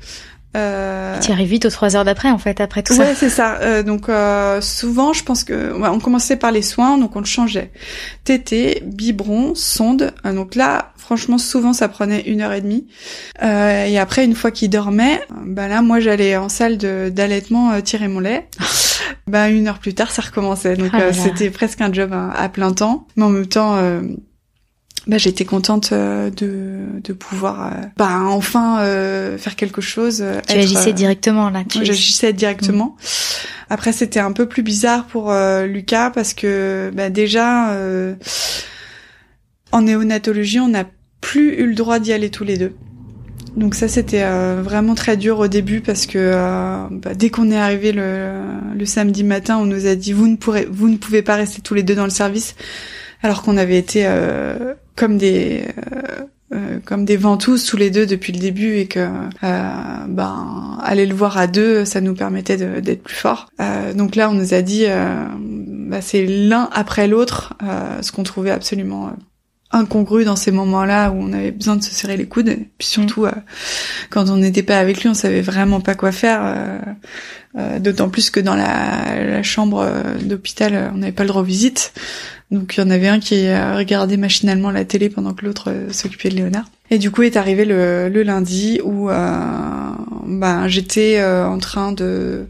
[0.57, 1.19] Euh...
[1.21, 3.03] Tu arrives vite aux trois heures d'après, en fait, après tout ça.
[3.03, 3.59] Ouais, c'est ça.
[3.61, 7.27] Euh, donc euh, souvent, je pense que on commençait par les soins, donc on le
[7.27, 7.71] changeait.
[8.25, 10.13] Tété, biberon, sonde.
[10.25, 12.87] Euh, donc là, franchement, souvent, ça prenait une heure et demie.
[13.43, 18.09] Euh, et après, une fois qu'il dormait, bah là, moi, j'allais en salle d'allaitement tirer
[18.09, 18.49] mon lait.
[19.27, 20.77] bah une heure plus tard, ça recommençait.
[20.77, 23.79] Donc ah c'était presque un job à, à, plein temps, mais en même temps
[25.09, 30.23] bah, j'étais contente euh, de, de pouvoir euh, bah, enfin euh, faire quelque chose.
[30.47, 31.65] Tu agissais directement là.
[31.67, 31.83] Tu...
[31.83, 32.97] J'agissais directement.
[32.99, 33.71] Mm.
[33.71, 35.33] Après c'était un peu plus bizarre pour
[35.67, 37.75] Lucas parce que bah, déjà
[39.73, 40.85] en néonatologie on n'a
[41.21, 42.75] plus eu le droit d'y aller tous les deux.
[43.57, 44.25] Donc ça c'était
[44.63, 46.33] vraiment très dur au début parce que
[46.91, 48.43] bah, dès qu'on est arrivé le,
[48.75, 51.61] le, samedi matin, on nous a dit vous ne pourrez vous ne pouvez pas rester
[51.61, 52.57] tous les deux dans le service
[53.23, 54.07] alors qu'on avait été
[54.99, 56.25] comme des euh,
[56.55, 59.01] euh, comme des ventouses tous les deux depuis le début et que
[59.45, 63.49] euh, ben aller le voir à deux ça nous permettait d'être plus forts
[63.95, 64.87] donc là on nous a dit
[65.39, 67.55] bah, c'est l'un après l'autre
[68.01, 69.13] ce qu'on trouvait absolument
[69.71, 72.49] incongru dans ces moments-là où on avait besoin de se serrer les coudes.
[72.49, 73.33] Et puis surtout, euh,
[74.11, 76.41] quand on n'était pas avec lui, on savait vraiment pas quoi faire.
[76.43, 76.79] Euh,
[77.59, 79.91] euh, D'autant plus que dans la, la chambre
[80.23, 81.93] d'hôpital, on n'avait pas le droit aux visites.
[82.51, 86.31] Donc il y en avait un qui regardait machinalement la télé pendant que l'autre s'occupait
[86.31, 86.65] de Léonard.
[86.91, 92.47] Et du coup est arrivé le, le lundi où ben, j'étais en train de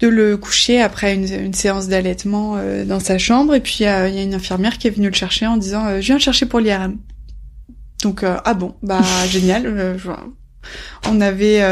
[0.00, 4.08] de le coucher après une, une séance d'allaitement euh, dans sa chambre et puis euh,
[4.08, 6.16] il y a une infirmière qui est venue le chercher en disant euh, je viens
[6.16, 6.98] le chercher pour l'IRM.
[8.02, 9.96] Donc ah bon bah génial.
[11.08, 11.62] On avait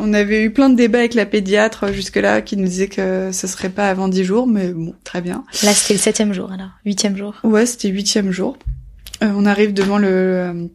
[0.00, 3.30] on avait eu plein de débats avec la pédiatre jusque là qui nous disait que
[3.32, 5.44] ce serait pas avant dix jours mais bon très bien.
[5.62, 7.34] Là c'était le septième jour alors huitième jour.
[7.44, 8.56] Ouais c'était huitième jour.
[9.20, 10.68] on arrive devant le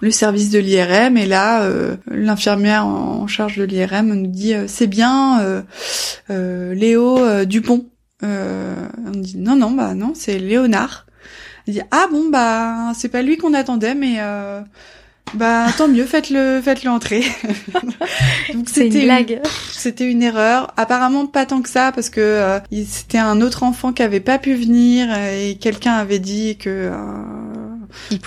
[0.00, 4.64] le service de l'IRM et là euh, l'infirmière en charge de l'IRM nous dit euh,
[4.66, 5.62] c'est bien
[6.30, 7.86] euh, Léo Dupont.
[8.22, 11.06] on dit non non bah non c'est Léonard.
[11.66, 14.18] Elle dit ah bon bah c'est pas lui qu'on attendait mais
[15.34, 17.24] bah tant mieux faites-le faites-le entrer.
[18.54, 19.40] Donc c'était une blague.
[19.70, 20.72] C'était une erreur.
[20.76, 24.54] Apparemment pas tant que ça parce que c'était un autre enfant qui avait pas pu
[24.54, 26.90] venir et quelqu'un avait dit que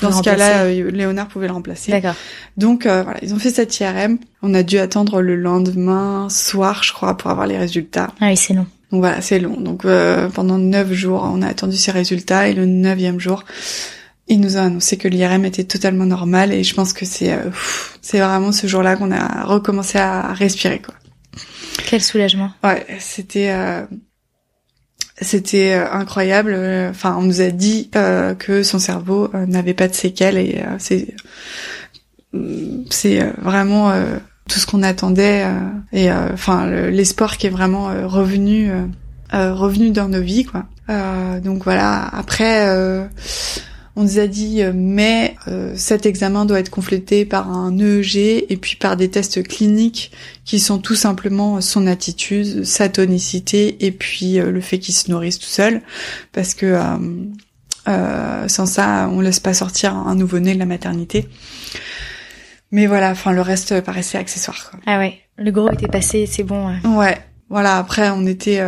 [0.01, 1.91] dans ce cas-là, euh, Léonard pouvait le remplacer.
[1.91, 2.15] D'accord.
[2.57, 4.17] Donc euh, voilà, ils ont fait cette IRM.
[4.41, 8.11] On a dû attendre le lendemain soir, je crois, pour avoir les résultats.
[8.19, 8.67] Ah oui, c'est long.
[8.91, 9.59] Donc voilà, c'est long.
[9.59, 13.43] Donc euh, pendant neuf jours, on a attendu ces résultats et le neuvième jour,
[14.27, 17.37] il nous a annoncé que l'IRM était totalement normal et je pense que c'est
[18.01, 20.95] c'est vraiment ce jour-là qu'on a recommencé à respirer quoi.
[21.85, 22.51] Quel soulagement.
[22.63, 23.51] Ouais, c'était
[25.21, 26.55] c'était euh, incroyable.
[26.89, 30.63] Enfin, on nous a dit euh, que son cerveau euh, n'avait pas de séquelles et
[30.79, 31.15] c'est
[32.89, 33.93] c'est vraiment
[34.49, 35.45] tout ce qu'on attendait
[35.91, 38.71] et enfin l'espoir qui est vraiment revenu
[39.31, 40.65] revenu dans nos vies quoi.
[41.43, 42.01] donc voilà.
[42.11, 43.07] Après
[43.95, 48.45] on nous a dit euh, mais euh, cet examen doit être complété par un EEG
[48.49, 50.11] et puis par des tests cliniques
[50.45, 55.11] qui sont tout simplement son attitude, sa tonicité et puis euh, le fait qu'il se
[55.11, 55.81] nourrisse tout seul
[56.31, 56.79] parce que
[57.85, 61.27] sans ça on laisse pas sortir un nouveau-né de la maternité.
[62.71, 64.71] Mais voilà, enfin le reste paraissait accessoire.
[64.71, 64.79] Quoi.
[64.87, 66.67] Ah ouais, le gros était passé, c'est bon.
[66.67, 66.97] Ouais.
[66.97, 67.17] ouais.
[67.49, 68.63] Voilà, après on était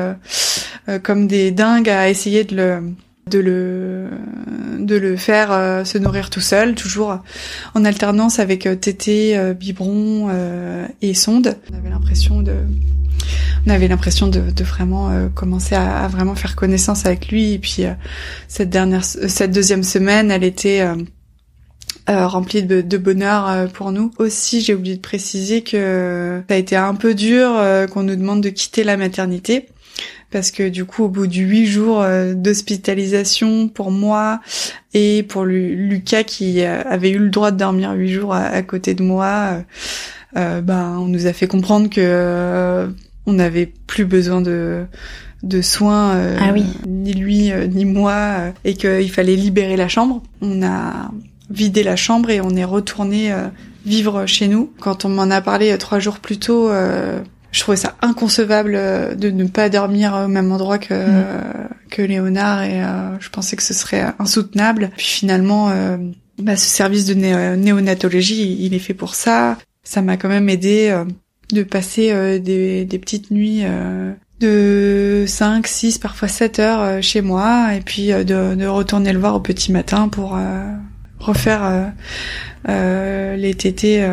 [1.02, 2.84] comme des dingues à essayer de le
[3.30, 4.10] de le
[4.80, 7.20] de le faire euh, se nourrir tout seul, toujours
[7.74, 10.30] en alternance avec euh, tété, euh, biberon
[11.02, 11.58] et sonde.
[11.72, 12.54] On avait l'impression de
[13.66, 17.60] on avait l'impression de, de, vraiment commencer à, à, vraiment faire connaissance avec lui et
[17.60, 17.84] puis
[18.48, 20.86] cette dernière cette deuxième semaine, elle était
[22.08, 24.12] remplie de, de, bonheur pour nous.
[24.20, 27.60] Aussi, j'ai oublié de préciser que ça a été un peu dur
[27.92, 29.68] qu'on nous demande de quitter la maternité
[30.32, 34.42] parce que du coup au bout de huit jours euh, d'hospitalisation pour moi
[34.94, 38.94] et pour Lucas qui euh, avait eu le droit de dormir huit jours à, côté
[38.94, 39.64] de moi,
[40.38, 42.88] euh, ben on nous a fait comprendre que
[43.28, 44.86] on n'avait plus besoin de
[45.44, 46.64] de soins ah oui.
[46.88, 50.24] ni lui ni moi et qu'il fallait libérer la chambre.
[50.42, 51.12] On a
[51.50, 53.34] vidé la chambre et on est retourné
[53.86, 54.72] vivre chez nous.
[54.80, 56.70] Quand on m'en a parlé trois jours plus tôt,
[57.56, 61.70] je trouvais ça inconcevable euh, de ne pas dormir au même endroit que mm.
[61.90, 64.92] que Léonard et euh, je pensais que ce serait insoutenable.
[64.98, 65.96] Puis finalement, euh,
[66.38, 69.58] bah, ce service de néonatologie, il est fait pour ça.
[69.84, 70.94] Ça m'a quand même aidé
[71.54, 73.64] de passer des, des, petites nuits
[74.42, 79.36] de 5, 6, parfois 7 heures chez moi et puis de, de, retourner le voir
[79.36, 80.38] au petit matin pour
[81.20, 81.94] refaire
[82.68, 84.06] les tétés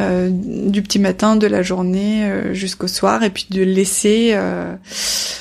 [0.00, 4.30] euh, du petit matin, de la journée euh, jusqu'au soir, et puis de laisser.
[4.32, 4.74] Euh,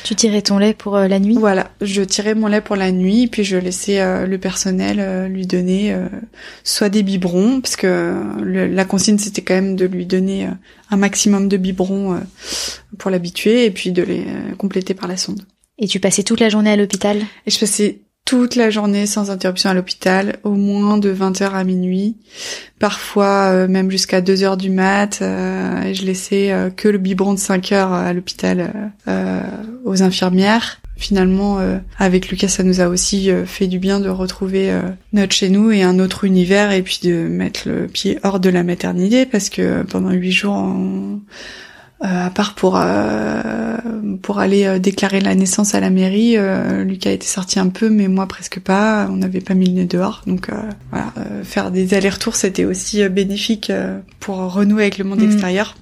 [0.04, 1.36] tu tirais ton lait pour la nuit?
[1.40, 5.96] Voilà, je tirais mon lait pour la nuit, puis je laissais le personnel lui donner
[6.64, 10.50] soit des biberons, parce que la consigne c'était quand même de lui donner
[10.90, 12.20] un maximum de biberons
[12.98, 14.26] pour l'habituer, et puis de les
[14.58, 15.44] compléter par la sonde.
[15.78, 17.18] Et tu passais toute la journée à l'hôpital?
[17.46, 21.66] Et je passais toute la journée sans interruption à l'hôpital, au moins de 20h à
[21.66, 22.16] minuit,
[22.80, 25.20] parfois euh, même jusqu'à 2h du mat.
[25.22, 28.94] Euh, je laissais euh, que le biberon de 5 heures à l'hôpital
[29.84, 30.80] aux infirmières.
[30.96, 31.60] Finalement,
[31.98, 34.72] avec Lucas, ça nous a aussi fait du bien de retrouver
[35.12, 38.50] notre chez nous et un autre univers, et puis de mettre le pied hors de
[38.50, 41.20] la maternité, parce que pendant huit jours, on
[42.02, 43.78] à part pour euh,
[44.22, 46.38] pour aller euh, déclarer la naissance à la mairie,
[46.86, 49.08] Lucas était sorti un peu, mais moi presque pas.
[49.10, 50.50] On n'avait pas mis le nez dehors, donc
[50.92, 53.72] voilà, faire des allers-retours c'était aussi bénéfique
[54.20, 55.32] pour renouer avec le monde mm.
[55.32, 55.76] extérieur.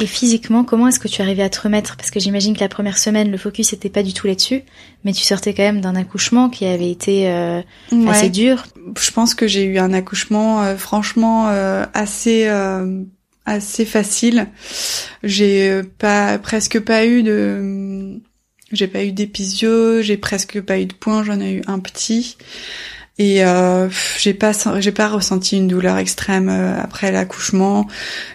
[0.00, 1.96] Et physiquement, comment est-ce que tu arrivais à te remettre?
[1.96, 4.62] Parce que j'imagine que la première semaine, le focus n'était pas du tout là-dessus,
[5.04, 7.62] mais tu sortais quand même d'un accouchement qui avait été euh,
[8.06, 8.64] assez dur.
[8.98, 12.46] Je pense que j'ai eu un accouchement euh, franchement euh, assez
[13.46, 14.48] assez facile.
[15.22, 18.20] J'ai pas presque pas eu de
[18.72, 22.36] j'ai pas eu d'épisio, j'ai presque pas eu de points, j'en ai eu un petit.
[23.18, 23.88] Et euh,
[24.18, 27.86] j'ai pas j'ai pas ressenti une douleur extrême euh, après l'accouchement.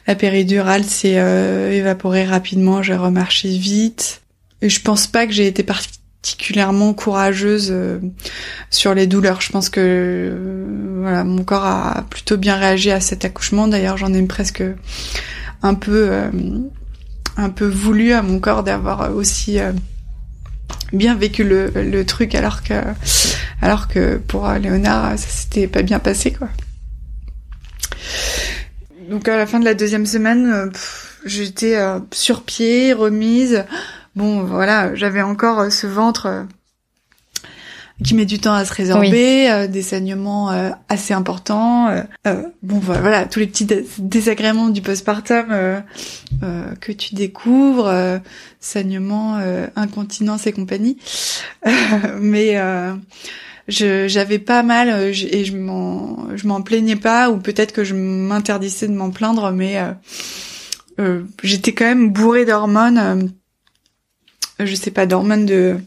[0.07, 4.21] La péridurale s'est euh, évaporée rapidement, j'ai remarché vite.
[4.63, 5.63] Et je pense pas que j'ai été
[6.21, 7.99] particulièrement courageuse euh,
[8.69, 9.41] sur les douleurs.
[9.41, 10.35] Je pense que
[11.01, 13.67] voilà, mon corps a plutôt bien réagi à cet accouchement.
[13.67, 14.63] D'ailleurs, j'en ai presque
[15.63, 16.11] un peu
[17.37, 19.57] un peu voulu à mon corps d'avoir aussi
[20.91, 22.73] bien vécu le, le truc alors que
[23.61, 26.49] alors que pour Léonard ça s'était pas bien passé quoi.
[29.11, 30.69] Donc à la fin de la deuxième semaine, euh,
[31.25, 33.65] j'étais euh, sur pied, remise.
[34.15, 36.47] Bon voilà, j'avais encore euh, ce ventre
[38.03, 41.89] qui met du temps à se résorber, euh, des saignements euh, assez importants.
[42.25, 43.67] Euh, bon voilà, tous les petits
[43.99, 45.47] désagréments du postpartum
[46.79, 48.19] que tu découvres,
[48.59, 49.39] saignements,
[49.75, 50.97] incontinence et compagnie.
[52.19, 52.57] mais
[53.67, 58.87] j'avais pas mal et je m'en je m'en plaignais pas ou peut-être que je m'interdisais
[58.87, 59.77] de m'en plaindre, mais
[61.43, 63.31] j'étais quand même bourrée d'hormones.
[64.65, 65.77] Je sais pas d'hormones de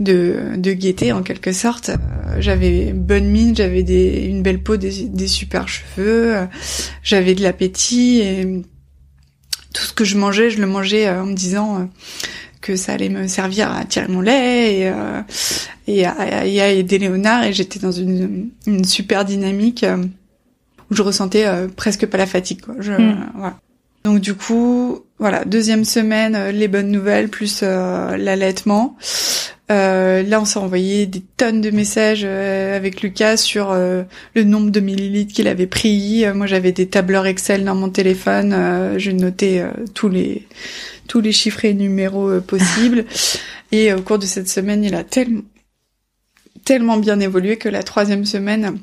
[0.00, 1.90] de, de gaieté en quelque sorte.
[1.90, 6.46] Euh, j'avais bonne mine, j'avais des, une belle peau, des, des super cheveux, euh,
[7.02, 8.62] j'avais de l'appétit et
[9.72, 11.88] tout ce que je mangeais, je le mangeais euh, en me disant
[12.60, 14.92] que ça allait me servir à tirer mon lait et,
[15.86, 19.84] et, à, et à aider Léonard et j'étais dans une, une super dynamique
[20.90, 21.46] où je ressentais
[21.76, 22.62] presque pas la fatigue.
[22.62, 22.74] Quoi.
[22.80, 23.30] Je, mm.
[23.36, 23.60] voilà.
[24.06, 28.96] Donc du coup, voilà, deuxième semaine, les bonnes nouvelles plus l'allaitement.
[29.68, 34.04] Euh, là, on s'est envoyé des tonnes de messages euh, avec Lucas sur euh,
[34.36, 36.24] le nombre de millilitres qu'il avait pris.
[36.36, 38.96] moi, j'avais des tableurs Excel dans mon téléphone.
[38.96, 40.46] je notais tous les
[41.08, 43.06] tous les chiffres et numéros possibles.
[43.72, 45.42] et au cours de cette semaine, il a tellement
[46.64, 48.78] tellement bien évolué que la troisième semaine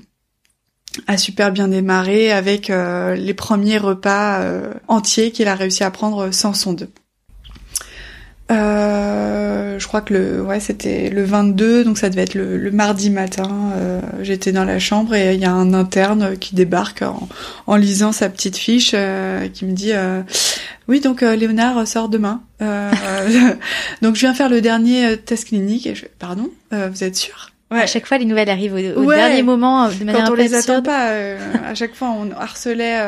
[1.07, 4.41] a super bien démarré avec les premiers repas
[4.87, 6.87] entiers qu'il a réussi à prendre sans sonde.
[8.51, 13.09] Euh, je crois que le ouais c'était le 22 donc ça devait être le, mardi
[13.09, 17.05] matin euh, j'étais dans la chambre et il y a un interne qui débarque
[17.67, 19.93] en, lisant sa petite fiche euh, qui me dit
[20.89, 22.41] oui donc Léonard sort demain
[24.01, 27.52] donc je viens faire le dernier test clinique et je pardon vous êtes sûr?
[27.73, 27.81] Ouais.
[27.81, 30.81] À chaque fois, les nouvelles arrivent au, dernier moment, de manière Quand on les attend
[30.81, 31.09] pas,
[31.65, 32.99] à chaque fois, on harcelait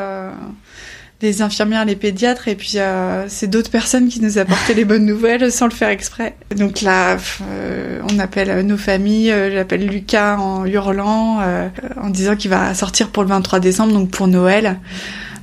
[1.22, 5.06] les infirmières, les pédiatres, et puis euh, c'est d'autres personnes qui nous apportaient les bonnes
[5.06, 6.34] nouvelles sans le faire exprès.
[6.56, 11.68] Donc là, euh, on appelle nos familles, euh, j'appelle Lucas en hurlant, euh,
[12.00, 14.78] en disant qu'il va sortir pour le 23 décembre, donc pour Noël.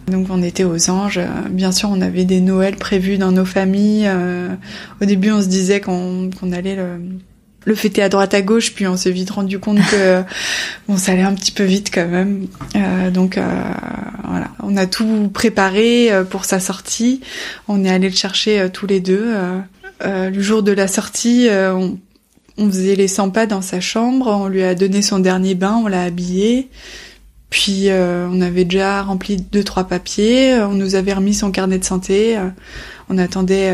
[0.08, 1.22] Donc on était aux anges.
[1.50, 4.12] Bien sûr, on avait des Noëls prévus dans nos familles.
[5.02, 7.00] au début, on se disait qu'on allait le
[7.66, 10.24] le fêter à droite à gauche, puis on s'est vite rendu compte que
[10.88, 12.48] bon, ça allait un petit peu vite quand même.
[12.76, 13.44] Euh, donc euh,
[14.34, 17.22] voilà, on a tout préparé euh, pour sa sortie.
[17.68, 19.36] On est allé le chercher euh, tous les deux.
[20.04, 22.00] Euh, le jour de la sortie, on,
[22.58, 24.28] on, faisait les 100 pas dans sa chambre.
[24.28, 26.70] On lui a donné son dernier bain, on l'a habillé.
[27.50, 30.56] Puis on avait déjà rempli deux trois papiers.
[30.56, 32.38] On nous avait remis son carnet de santé.
[33.10, 33.72] on attendait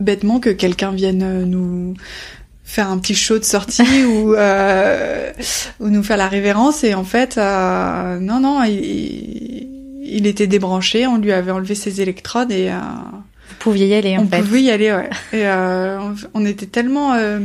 [0.00, 1.94] bêtement que quelqu'un vienne nous
[2.66, 5.32] faire un petit show de sortie ou euh,
[5.80, 9.68] ou nous faire la révérence et en fait euh, non non il,
[10.02, 14.18] il, était débranché on lui avait enlevé ses électrodes et euh, vous pouviez y aller
[14.18, 17.38] en on fait on pouvait y aller ouais et euh, on, on, était tellement euh,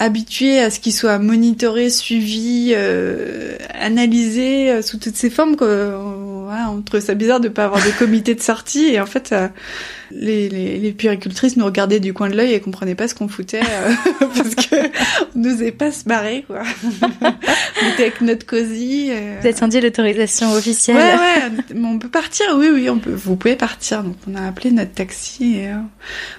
[0.00, 5.56] habitué à ce qu'il soit monitoré, suivi, euh, analysé euh, sous toutes ses formes.
[5.56, 5.68] Quoi.
[6.50, 8.86] Voilà, on trouvait ça bizarre de pas avoir de comité de sortie.
[8.86, 9.46] Et en fait, euh,
[10.10, 13.28] les, les, les, puéricultrices nous regardaient du coin de l'œil et comprenaient pas ce qu'on
[13.28, 13.94] foutait euh,
[14.34, 14.74] parce que
[15.36, 16.44] on n'osait pas se barrer.
[16.48, 16.62] Quoi.
[17.22, 19.12] on était avec notre cosy.
[19.12, 21.80] Vous avez senti l'autorisation officielle Ouais, ouais.
[21.84, 22.46] on peut partir.
[22.56, 23.12] Oui, oui, on peut.
[23.12, 24.02] Vous pouvez partir.
[24.02, 25.70] Donc on a appelé notre taxi et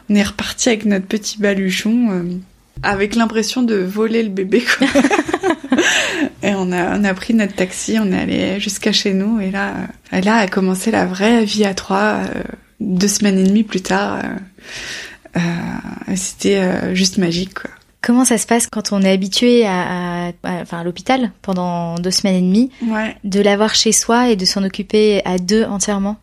[0.09, 2.41] on est reparti avec notre petit baluchon
[2.83, 4.61] avec l'impression de voler le bébé.
[4.77, 4.87] Quoi.
[6.43, 9.51] et on a, on a pris notre taxi, on est allé jusqu'à chez nous et
[9.51, 9.73] là,
[10.11, 12.21] et là a commencé la vraie vie à trois.
[12.23, 12.43] Euh,
[12.79, 17.53] deux semaines et demie plus tard, euh, euh, c'était juste magique.
[17.53, 17.69] Quoi.
[18.01, 22.09] Comment ça se passe quand on est habitué à, à, enfin, à l'hôpital pendant deux
[22.09, 23.15] semaines et demie, ouais.
[23.23, 26.17] de l'avoir chez soi et de s'en occuper à deux entièrement?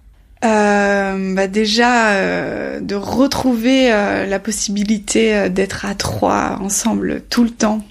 [0.44, 7.50] Euh, bah déjà euh, de retrouver euh, la possibilité d'être à trois ensemble tout le
[7.50, 7.82] temps,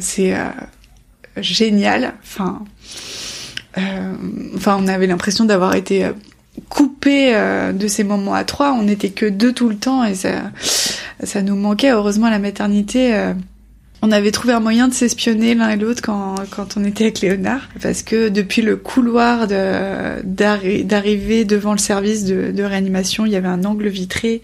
[0.00, 0.34] c'est
[1.36, 2.14] génial.
[2.22, 2.62] Enfin,
[4.56, 6.10] enfin, on avait l'impression d'avoir été
[6.68, 7.32] coupé
[7.72, 8.72] de ces moments à trois.
[8.72, 10.50] On n'était que deux tout le temps et ça,
[11.22, 11.90] ça nous manquait.
[11.90, 13.32] Heureusement, la maternité
[14.02, 17.20] on avait trouvé un moyen de s'espionner l'un et l'autre quand, quand on était avec
[17.20, 19.46] Léonard, parce que depuis le couloir
[20.24, 24.42] d'arriver devant le service de, réanimation, il y avait un angle vitré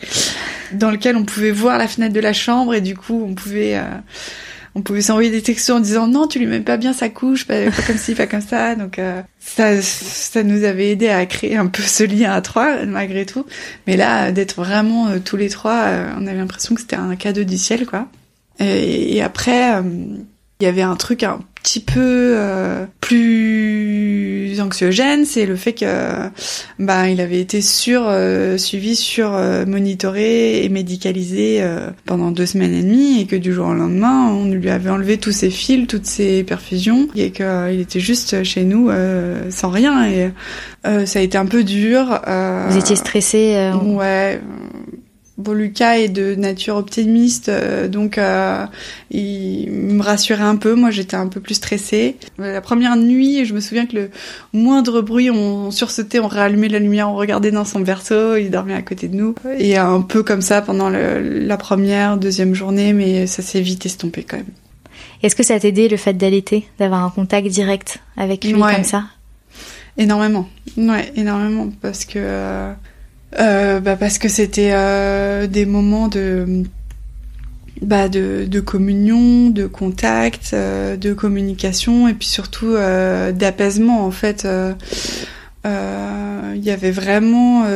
[0.73, 3.77] dans lequel on pouvait voir la fenêtre de la chambre et du coup on pouvait
[3.77, 3.85] euh,
[4.77, 7.47] on pouvait s'envoyer des textos en disant non tu lui mets pas bien sa couche,
[7.47, 8.75] pas, comme ci, pas comme ça.
[8.75, 12.85] Donc euh, ça ça nous avait aidé à créer un peu ce lien à trois
[12.87, 13.47] malgré tout.
[13.87, 17.43] Mais là d'être vraiment euh, tous les trois, on avait l'impression que c'était un cadeau
[17.43, 18.09] du ciel quoi.
[18.59, 19.83] Et, après, euh,
[20.61, 22.87] il y avait un truc un petit peu euh,
[24.57, 25.85] plus anxiogène, c'est le fait que
[26.79, 29.33] bah il avait été sur euh, suivi, sur
[29.67, 31.63] monitoré et médicalisé
[32.05, 35.19] pendant deux semaines et demie et que du jour au lendemain on lui avait enlevé
[35.19, 38.91] tous ses fils, toutes ses perfusions et qu'il était juste chez nous
[39.51, 40.31] sans rien et
[41.07, 42.21] ça a été un peu dur.
[42.69, 44.41] Vous étiez stressé Ouais
[45.39, 48.65] Bon, Lucas est de nature optimiste, euh, donc euh,
[49.11, 50.75] il me rassurait un peu.
[50.75, 52.17] Moi, j'étais un peu plus stressée.
[52.39, 54.11] La première nuit, je me souviens que le
[54.55, 58.73] moindre bruit, on, sursautait, on rallumait la lumière, on regardait dans son berceau, il dormait
[58.75, 59.35] à côté de nous.
[59.59, 64.23] Et un peu comme ça pendant la première, deuxième journée, mais ça s'est vite estompé
[64.23, 64.47] quand même.
[65.23, 68.85] Est-ce que ça t'a aidé le fait d'allaiter, d'avoir un contact direct avec lui comme
[68.85, 69.05] ça?
[69.99, 72.75] Énormément, ouais, énormément, parce que euh, euh,
[73.37, 76.65] bah parce que c'était euh, des moments de
[77.83, 84.11] bah de, de communion, de contact, euh, de communication et puis surtout euh, d'apaisement en
[84.11, 84.47] fait.
[85.65, 87.67] Il y avait vraiment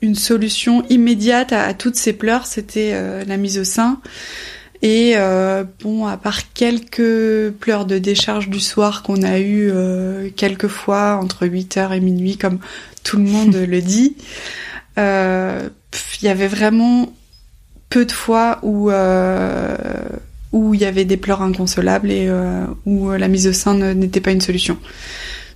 [0.00, 2.94] une solution immédiate à, à toutes ces pleurs, c'était
[3.26, 4.00] la mise au sein.
[4.82, 5.14] Et
[5.82, 9.72] bon, à part quelques pleurs de décharge du soir qu'on a eu
[10.36, 12.60] quelques fois entre 8h et minuit, comme
[13.02, 14.67] tout le monde le dit, euh,
[14.98, 17.12] il y avait vraiment
[17.88, 19.76] peu de fois où euh,
[20.52, 24.20] où il y avait des pleurs inconsolables et euh, où la mise au sein n'était
[24.20, 24.78] pas une solution.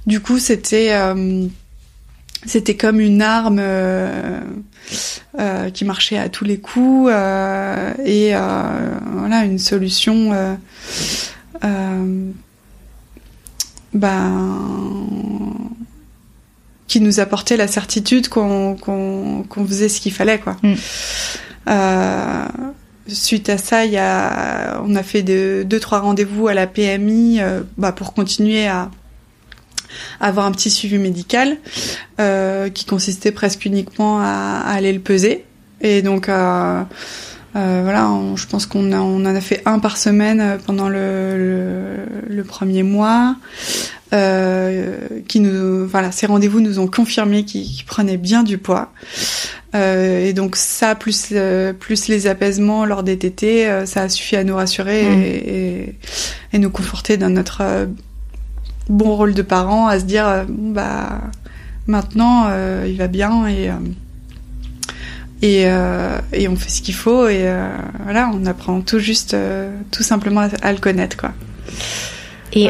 [0.06, 0.92] Du coup, c'était
[2.44, 3.62] c'était comme une arme
[5.72, 10.32] qui marchait à tous les coups et voilà une solution
[13.94, 15.42] ben
[16.92, 20.58] qui nous apportait la certitude qu'on qu'on faisait ce qu'il fallait quoi.
[20.62, 20.74] Mm.
[21.70, 22.44] Euh,
[23.08, 26.66] suite à ça, il y a, on a fait de, deux trois rendez-vous à la
[26.66, 28.90] PMI euh, bah, pour continuer à,
[30.20, 31.56] avoir un petit suivi médical
[32.20, 35.46] euh, qui consistait presque uniquement à, aller le peser.
[35.80, 36.28] Et donc
[37.54, 42.34] euh, voilà, je pense qu'on on en a fait un par semaine pendant le, le,
[42.34, 43.36] le premier mois.
[44.14, 48.92] Euh, qui nous, voilà, ces rendez-vous nous ont confirmé qu'il prenait bien du poids.
[49.74, 54.08] Euh, et donc ça, plus euh, plus les apaisements lors des tétés, euh, ça a
[54.10, 55.22] suffi à nous rassurer mmh.
[55.22, 55.98] et,
[56.52, 57.62] et, nous conforter dans notre
[58.90, 61.22] bon rôle de parent, à se dire bah
[61.86, 62.50] maintenant
[62.84, 63.70] il va bien et
[65.42, 65.62] et,
[66.32, 67.52] et on fait ce qu'il faut et
[68.04, 69.36] voilà, on apprend tout juste,
[69.90, 71.32] tout simplement à, le connaître quoi.
[72.52, 72.68] Et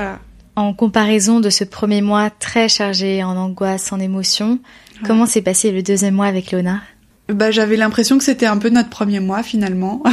[0.57, 4.59] en comparaison de ce premier mois très chargé en angoisse, en émotions,
[5.05, 6.83] comment s'est passé le deuxième mois avec Léonard?
[7.29, 10.03] Bah, J'avais l'impression que c'était un peu notre premier mois finalement.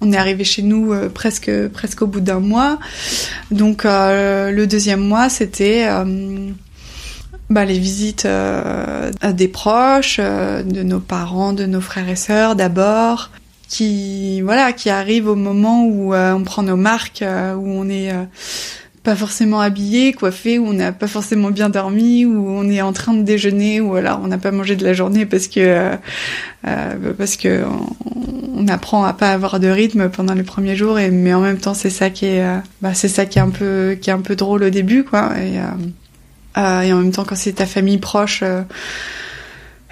[0.00, 2.78] On est arrivé chez nous euh, presque presque au bout d'un mois.
[3.50, 6.50] Donc euh, le deuxième mois, c'était euh,
[7.50, 13.30] bah, les visites des proches, de nos parents, de nos frères et sœurs d'abord,
[13.68, 18.12] qui voilà, qui arrivent au moment où on prend nos marques, où on est
[19.08, 22.92] pas forcément habillé, coiffé, où on n'a pas forcément bien dormi, où on est en
[22.92, 25.96] train de déjeuner, ou alors on n'a pas mangé de la journée parce que euh,
[26.66, 27.64] euh parce que
[28.54, 31.56] on, apprend à pas avoir de rythme pendant les premiers jours, et mais en même
[31.56, 34.12] temps c'est ça qui est euh, bah, c'est ça qui est un peu qui est
[34.12, 35.30] un peu drôle au début, quoi.
[35.38, 35.62] Et, euh,
[36.58, 38.42] et en même temps quand c'est ta famille proche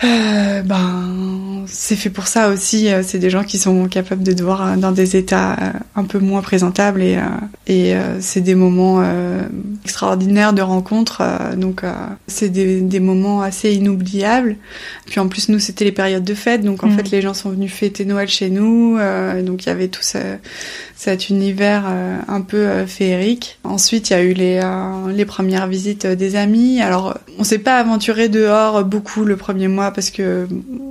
[0.05, 2.89] euh, ben c'est fait pour ça aussi.
[2.93, 5.57] euh, C'est des gens qui sont capables de te voir euh, dans des états
[5.97, 7.19] un peu moins présentables et,
[7.67, 9.43] et c'est des moments euh,
[9.85, 11.23] extraordinaires de rencontres.
[11.57, 11.83] donc
[12.27, 14.57] c'est des, des moments assez inoubliables.
[15.07, 16.97] Puis en plus nous c'était les périodes de fête, donc en Mhm.
[16.97, 18.99] fait les gens sont venus fêter Noël chez nous.
[19.45, 20.19] donc il y avait tout ce,
[20.95, 21.85] cet univers
[22.29, 23.59] un peu féerique.
[23.65, 24.61] Ensuite il y a eu les,
[25.15, 26.81] les premières visites des amis.
[26.83, 30.47] Alors on s'est pas aventuré dehors beaucoup le premier mois parce que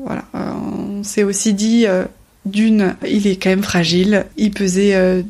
[0.06, 0.52] voilà, euh,
[1.00, 2.04] on s'est aussi dit euh,
[2.46, 4.26] d'une, il est quand même fragile.
[4.38, 5.22] Il pesait euh,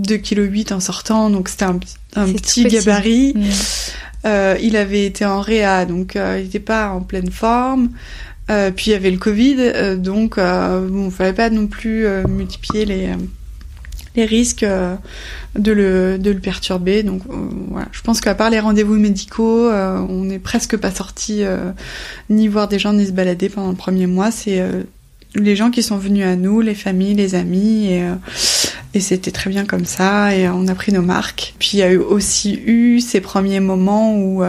[0.00, 2.76] 2,8 kg en sortant, donc c'était un, petit- un C'est petit tout petit.
[2.84, 3.32] gabarit.
[3.34, 3.44] Mm.
[4.26, 7.90] Euh, il avait été en réa, donc euh, il n'était pas en pleine forme.
[8.50, 12.06] Euh, puis il y avait le Covid, euh, donc euh, bon, fallait pas non plus
[12.06, 13.16] euh, multiplier les euh,
[14.16, 14.96] les risques euh,
[15.56, 17.02] de le de le perturber.
[17.02, 21.42] Donc euh, je pense qu'à part les rendez-vous médicaux, euh, on n'est presque pas sorti
[22.30, 24.30] ni voir des gens ni se balader pendant le premier mois.
[24.30, 24.62] C'est
[25.34, 28.02] les gens qui sont venus à nous, les familles, les amis, et,
[28.94, 30.34] et c'était très bien comme ça.
[30.34, 31.54] Et on a pris nos marques.
[31.58, 34.42] Puis il y a eu aussi eu ces premiers moments où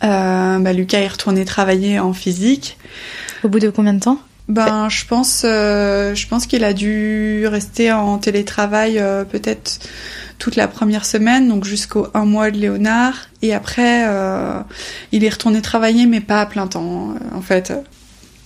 [0.00, 2.78] bah, Lucas est retourné travailler en physique.
[3.42, 4.20] Au bout de combien de temps?
[4.50, 9.78] Ben, je pense, euh, je pense qu'il a dû rester en télétravail euh, peut-être
[10.40, 13.28] toute la première semaine, donc jusqu'au un mois de Léonard.
[13.42, 14.58] Et après, euh,
[15.12, 17.14] il est retourné travailler, mais pas à plein temps.
[17.32, 17.72] En fait,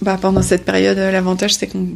[0.02, 1.86] bah, pendant cette période, l'avantage c'est qu'on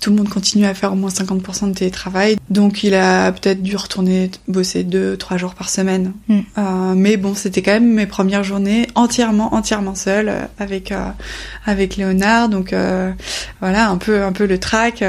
[0.00, 2.36] tout le monde continue à faire au moins 50% de télétravail.
[2.50, 6.12] Donc il a peut-être dû retourner bosser deux, trois jours par semaine.
[6.28, 6.38] Mm.
[6.58, 11.10] Euh, mais bon, c'était quand même mes premières journées entièrement, entièrement seule euh, avec euh,
[11.64, 12.48] avec Léonard.
[12.48, 13.10] Donc euh,
[13.60, 15.02] voilà, un peu un peu le trac.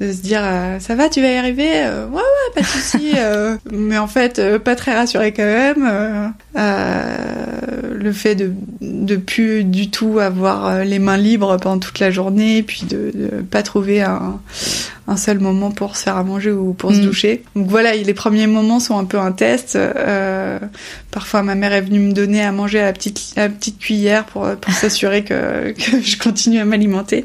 [0.00, 1.70] De se dire euh, ça va tu vas y arriver?
[1.74, 6.34] Euh, ouais ouais pas de souci euh, mais en fait pas très rassuré quand même
[6.54, 12.62] le fait de de plus du tout avoir les mains libres pendant toute la journée
[12.62, 14.40] puis de, de pas trouver un
[15.08, 17.04] un seul moment pour se faire à manger ou pour se Mm.
[17.04, 20.58] doucher donc voilà les premiers moments sont un peu un test euh,
[21.10, 23.78] parfois ma mère est venue me donner à manger à la petite à la petite
[23.78, 27.24] cuillère pour pour s'assurer que que je continue à m'alimenter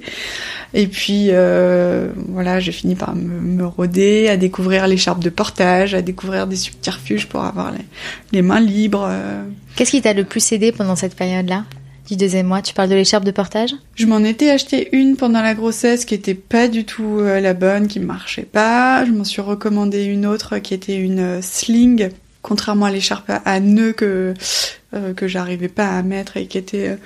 [0.76, 5.94] et puis euh, voilà, j'ai fini par me, me rôder, à découvrir l'écharpe de portage,
[5.94, 7.86] à découvrir des subterfuges pour avoir les,
[8.32, 9.06] les mains libres.
[9.08, 9.44] euh.
[9.76, 11.66] Qu'est-ce qui t'a le plus aidé pendant cette période-là?
[12.08, 15.42] Du deuxième mois Tu parles de l'écharpe de portage Je m'en étais acheté une pendant
[15.42, 19.06] la grossesse qui était pas du tout euh, la bonne, qui marchait pas.
[19.06, 22.10] Je m'en suis recommandé une autre qui était une euh, sling,
[22.42, 24.34] contrairement à l'écharpe à, nœud que
[24.94, 26.98] euh, que j'arrivais pas à mettre et qui était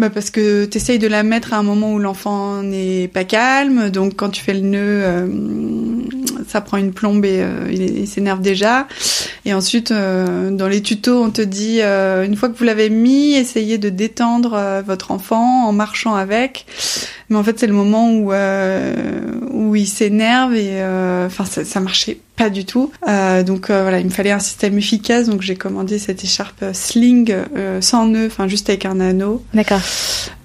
[0.00, 3.90] bah parce que t'essayes de la mettre à un moment où l'enfant n'est pas calme,
[3.90, 5.28] donc quand tu fais le nœud, euh,
[6.48, 8.88] ça prend une plombe et euh, il, s'énerve déjà.
[9.44, 13.34] Et ensuite, euh, dans les tutos, on te dit, une fois que vous l'avez mis,
[13.34, 16.64] essayez de détendre votre enfant en marchant avec.
[17.28, 18.32] Mais en fait, c'est le moment où
[19.52, 20.82] où il s'énerve et
[21.26, 22.90] enfin ça, ça marchait pas du tout.
[23.08, 25.28] Euh, donc euh, voilà, il me fallait un système efficace.
[25.28, 29.80] Donc j'ai commandé cette écharpe sling euh, sans nœud, enfin juste avec un anneau D'accord.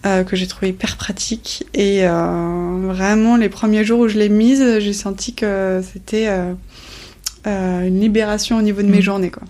[0.06, 1.66] euh, que j'ai trouvé hyper pratique.
[1.74, 7.88] Et euh, vraiment, les premiers jours où je l'ai mise, j'ai senti que c'était euh,
[7.88, 9.02] une libération au niveau de mes Mm.
[9.02, 9.44] journées, quoi.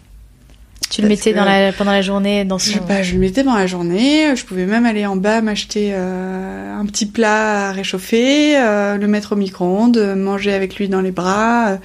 [0.95, 2.79] Tu le mettais que- dans la, pendant la journée dans Je, son...
[2.87, 4.35] bah, je le mettais dans la journée.
[4.35, 9.07] Je pouvais même aller en bas m'acheter euh, un petit plat à réchauffer, euh, le
[9.07, 11.77] mettre au micro-ondes, manger avec lui dans les bras, euh,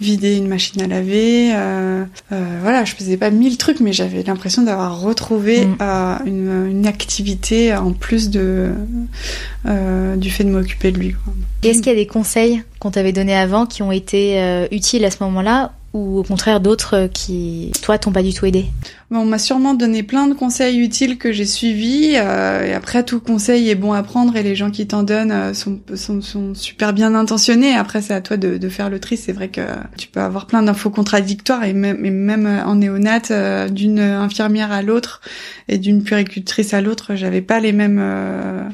[0.00, 1.52] vider une machine à laver.
[2.62, 5.76] voilà, je faisais pas mille trucs, mais j'avais l'impression d'avoir retrouvé Mm.
[6.26, 8.70] une, une activité en plus de
[10.16, 11.12] du fait de m'occuper de lui.
[11.12, 11.32] quoi.
[11.62, 15.04] Et Est-ce qu'il y a des conseils qu'on t'avait donnés avant qui ont été utiles
[15.04, 18.66] à ce moment-là ou au contraire d'autres qui, toi, t'ont pas du tout aidé
[19.18, 22.12] on m'a sûrement donné plein de conseils utiles que j'ai suivis.
[22.14, 25.32] euh, et après, tout conseil est bon à prendre et les gens qui t'en donnent
[25.32, 27.74] euh, sont, sont, super bien intentionnés.
[27.74, 29.16] Après, c'est à toi de, faire le tri.
[29.16, 29.62] C'est vrai que
[29.96, 34.70] tu peux avoir plein d'infos contradictoires et même, et même en néonate, euh, d'une infirmière
[34.70, 35.20] à l'autre
[35.68, 38.70] et d'une puéricultrice à l'autre, j'avais pas les mêmes...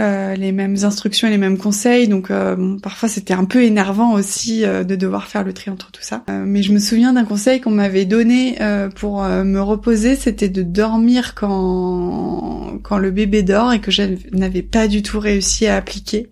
[0.00, 2.08] euh, les mêmes instructions et les mêmes conseils.
[2.08, 5.92] Donc euh, parfois c'était un peu énervant aussi euh, de devoir faire le tri entre
[5.92, 6.24] tout ça.
[6.28, 8.58] Mais je me souviens d'un conseil qu'on m'avait donné
[8.96, 14.62] pour me reposer, c'était de dormir quand quand le bébé dort et que je n'avais
[14.62, 16.28] pas du tout réussi à appliquer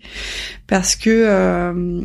[0.67, 2.03] parce que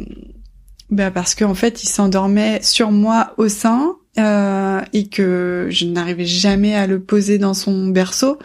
[0.92, 6.76] bah parce qu'en fait il s'endormait sur moi au sein et que je n'arrivais jamais
[6.76, 8.38] à le poser dans son berceau.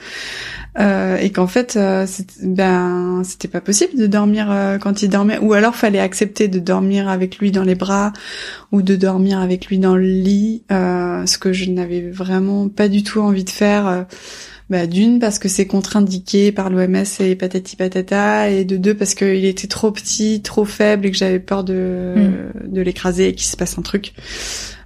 [0.78, 2.06] Euh, et qu'en fait, euh,
[2.42, 6.58] ben, c'était pas possible de dormir euh, quand il dormait, ou alors fallait accepter de
[6.58, 8.12] dormir avec lui dans les bras
[8.70, 12.88] ou de dormir avec lui dans le lit, euh, ce que je n'avais vraiment pas
[12.88, 14.06] du tout envie de faire.
[14.70, 19.14] Bah d'une parce que c'est contre-indiqué par l'OMS et patati patata, et de deux parce
[19.14, 22.72] qu'il était trop petit, trop faible et que j'avais peur de mm.
[22.72, 24.14] de l'écraser et qu'il se passe un truc.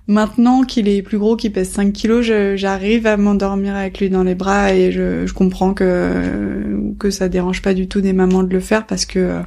[0.08, 2.24] Maintenant qu'il est plus gros, qu'il pèse 5 kilos,
[2.54, 7.28] j'arrive à m'endormir avec lui dans les bras et je, je, comprends que que ça
[7.28, 9.40] dérange pas du tout des mamans de le faire parce que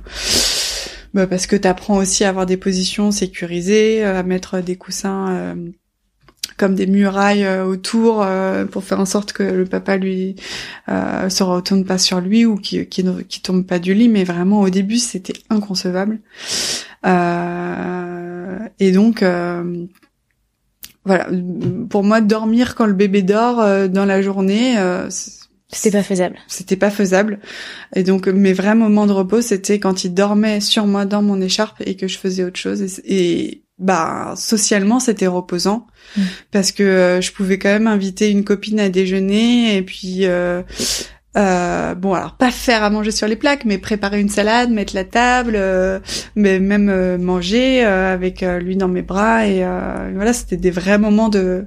[1.14, 5.56] bah parce que t'apprends aussi à avoir des positions sécurisées, à mettre des coussins euh,
[6.60, 10.36] comme des murailles euh, autour euh, pour faire en sorte que le papa lui
[10.90, 14.10] euh, se retourne pas sur lui ou qui, qui, qui tombe pas du lit.
[14.10, 16.19] Mais vraiment au début c'était inconcevable.
[18.80, 19.23] Et donc
[21.06, 21.28] voilà
[21.90, 24.76] pour moi dormir quand le bébé dort dans la journée
[25.72, 26.38] c'était pas faisable.
[26.48, 27.40] C'était pas faisable.
[27.96, 31.40] Et donc mes vrais moments de repos, c'était quand il dormait sur moi dans mon
[31.42, 33.02] écharpe et que je faisais autre chose.
[33.06, 36.22] Et, bah socialement, c'était reposant mm.
[36.52, 40.26] parce que euh, je pouvais quand même inviter une copine à déjeuner et puis
[41.38, 44.72] euh, euh, bon alors pas faire à manger sur les plaques, mais préparer une salade,
[44.72, 45.99] mettre la table, euh,
[46.35, 49.64] mais même euh, manger avec lui dans mes bras et
[50.14, 51.65] voilà, c'était des vrais moments de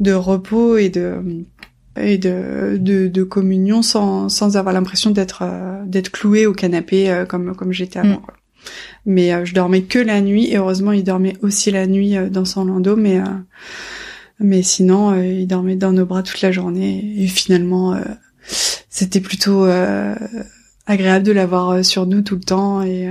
[0.00, 1.44] de repos et de
[2.00, 7.10] et de, de, de, communion sans, sans avoir l'impression d'être euh, d'être cloué au canapé
[7.10, 8.16] euh, comme comme j'étais avant.
[8.16, 8.26] Mm.
[9.04, 12.46] Mais euh, je dormais que la nuit et heureusement il dormait aussi la nuit dans
[12.46, 13.20] son landau mais
[14.40, 17.94] mais sinon il dormait dans nos bras toute la journée et finalement
[18.44, 19.64] c'était plutôt
[20.86, 23.10] agréable de l'avoir sur nous tout le temps et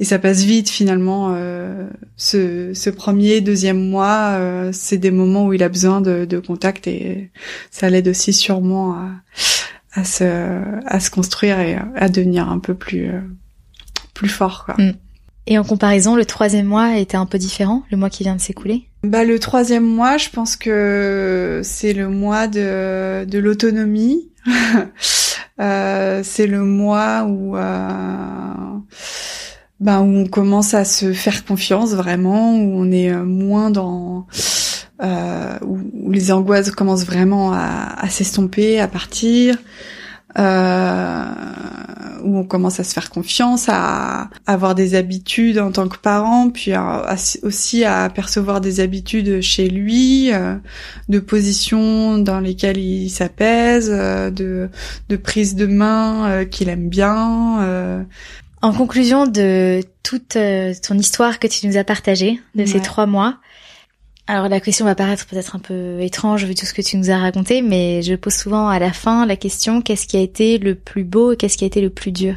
[0.00, 1.34] et ça passe vite finalement.
[1.34, 6.24] Euh, ce, ce, premier, deuxième mois, euh, c'est des moments où il a besoin de,
[6.24, 7.30] de contact et
[7.70, 9.10] ça l'aide aussi sûrement à,
[9.92, 10.24] à, se,
[10.86, 13.20] à se construire et à devenir un peu plus, euh,
[14.14, 14.64] plus fort.
[14.66, 14.76] Quoi.
[14.78, 14.92] Mm.
[15.48, 18.40] Et en comparaison, le troisième mois était un peu différent, le mois qui vient de
[18.40, 18.84] s'écouler?
[19.02, 24.27] Bah le troisième mois, je pense que c'est le mois de, de l'autonomie.
[25.60, 27.56] euh, c'est le mois où
[29.80, 34.26] ben, où on commence à se faire confiance vraiment, où on est euh, moins dans
[35.02, 39.56] euh, où, les angoisses commencent vraiment à, s'estomper, à partir,
[40.38, 41.24] euh,
[42.22, 46.50] où on commence à se faire confiance, à, avoir des habitudes en tant que parent,
[46.50, 46.72] puis
[47.42, 50.56] aussi à percevoir des habitudes chez lui, euh,
[51.08, 54.68] de positions dans lesquelles il s'apaise, euh, de,
[55.08, 58.06] de prise de main qu'il aime bien.
[58.60, 63.06] En conclusion de toute euh, ton histoire que tu nous as partagée de ces trois
[63.06, 63.38] mois,
[64.28, 67.10] alors la question va paraître peut-être un peu étrange vu tout ce que tu nous
[67.10, 70.58] as raconté, mais je pose souvent à la fin la question qu'est-ce qui a été
[70.58, 72.34] le plus beau et qu'est-ce qui a été le plus dur?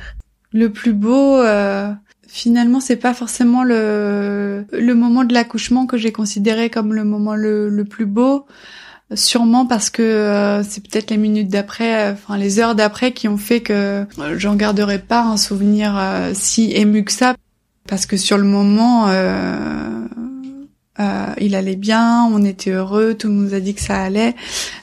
[0.54, 1.92] Le plus beau, euh,
[2.28, 7.36] finalement, c'est pas forcément le le moment de l'accouchement que j'ai considéré comme le moment
[7.36, 8.46] le, plus beau.
[9.14, 13.28] Sûrement parce que euh, c'est peut-être les minutes d'après, euh, enfin les heures d'après qui
[13.28, 14.06] ont fait que euh,
[14.38, 16.02] j'en garderai pas un souvenir
[16.34, 17.36] si ému que ça.
[17.88, 19.08] Parce que sur le moment,
[21.00, 24.36] il allait bien, on était heureux, tout le monde nous a dit que ça allait,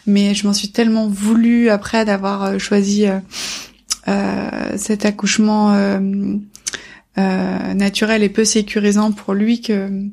[0.07, 3.05] mais je m'en suis tellement voulu après d'avoir choisi
[4.77, 6.01] cet accouchement
[7.17, 10.09] naturel et peu sécurisant pour lui que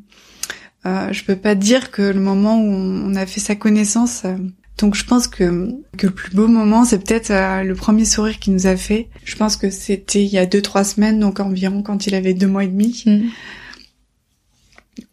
[0.85, 4.23] euh, je peux pas dire que le moment où on a fait sa connaissance.
[4.25, 4.35] Euh,
[4.77, 8.39] donc je pense que, que le plus beau moment, c'est peut-être euh, le premier sourire
[8.39, 9.07] qu'il nous a fait.
[9.23, 12.33] Je pense que c'était il y a deux trois semaines, donc environ quand il avait
[12.33, 13.03] deux mois et demi.
[13.05, 13.29] Mm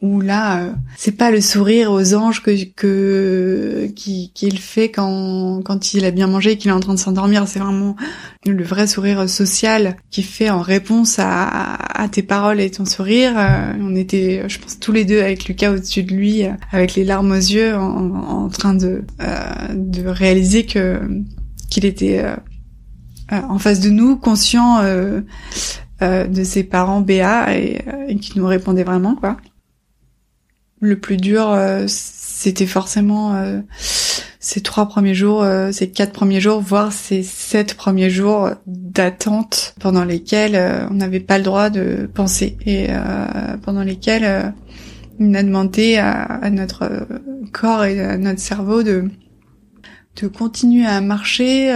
[0.01, 6.05] où là euh, c'est pas le sourire aux anges que qu'il fait quand quand il
[6.05, 7.49] a bien mangé et qu'il est en train de s'endormir.
[7.49, 7.97] C'est vraiment
[8.47, 13.33] le vrai sourire social qui fait en réponse à, à tes paroles et ton sourire.
[13.37, 17.05] Euh, on était je pense tous les deux avec Lucas au-dessus de lui avec les
[17.05, 21.01] larmes aux yeux en, en train de euh, de réaliser que
[21.71, 22.23] qu'il était
[23.31, 29.15] en face de nous conscient de ses parents Béa et, et qui nous répondait vraiment
[29.15, 29.39] quoi
[30.83, 33.61] le plus dur, euh, c'était forcément euh,
[34.41, 39.77] ces trois premiers jours, euh, ces quatre premiers jours, voire ces sept premiers jours d'attente
[39.81, 40.61] pendant lesquels
[40.91, 42.89] on n'avait pas le droit de penser et
[43.63, 44.53] pendant lesquels
[45.21, 47.07] on a demandé à, notre
[47.53, 49.05] corps et à notre cerveau de
[50.21, 51.73] de continuer à marcher,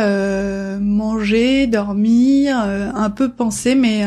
[0.81, 4.05] manger, dormir, un peu penser, mais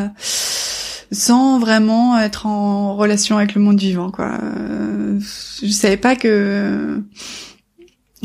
[1.11, 4.37] sans vraiment être en relation avec le monde vivant quoi.
[4.41, 5.19] Euh,
[5.61, 7.01] je savais pas que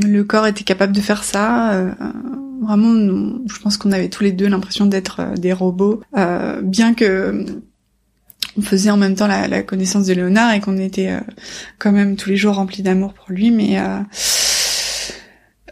[0.02, 1.73] le corps était capable de faire ça.
[1.73, 1.93] Euh,
[2.62, 2.93] vraiment,
[3.47, 6.02] je pense qu'on avait tous les deux l'impression d'être euh, des robots,
[6.62, 7.44] bien que
[8.56, 11.19] on faisait en même temps la, connaissance de Léonard et qu'on était
[11.78, 13.81] quand même tous les jours remplis d'amour pour lui, mais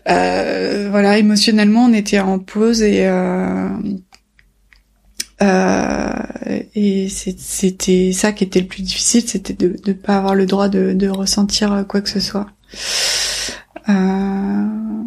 [0.09, 3.09] euh, voilà, émotionnellement, on était en pause et
[5.43, 6.13] euh,
[6.47, 10.47] euh, et c'était ça qui était le plus difficile, c'était de ne pas avoir le
[10.47, 12.47] droit de, ressentir quoi que ce soit.
[13.89, 15.03] Euh,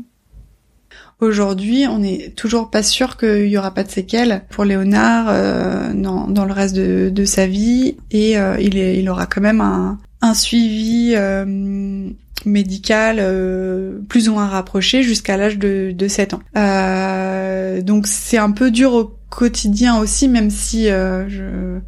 [1.22, 5.94] Aujourd'hui, on n'est toujours pas sûr qu'il y aura pas de séquelles pour Léonard euh,
[5.94, 11.16] dans, le reste de, sa vie et euh, il, aura quand même un suivi
[12.46, 16.42] euh, médical euh, plus ou moins rapproché jusqu'à l'âge de, de 7 ans.
[16.58, 21.80] Euh, donc c'est un peu dur au quotidien aussi, même si je,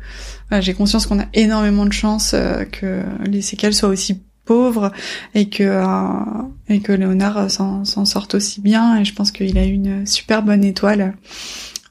[0.60, 2.36] j'ai conscience qu'on a énormément de chance
[2.72, 4.92] que les séquelles soient aussi pauvre
[5.36, 9.66] et que euh, et que Léonard s'en sorte aussi bien et je pense qu'il a
[9.66, 11.14] eu une super bonne étoile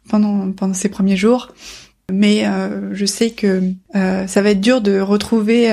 [0.08, 1.52] pendant pendant ses premiers jours
[2.10, 3.62] mais euh, je sais que
[3.94, 5.70] euh, ça va être dur de retrouver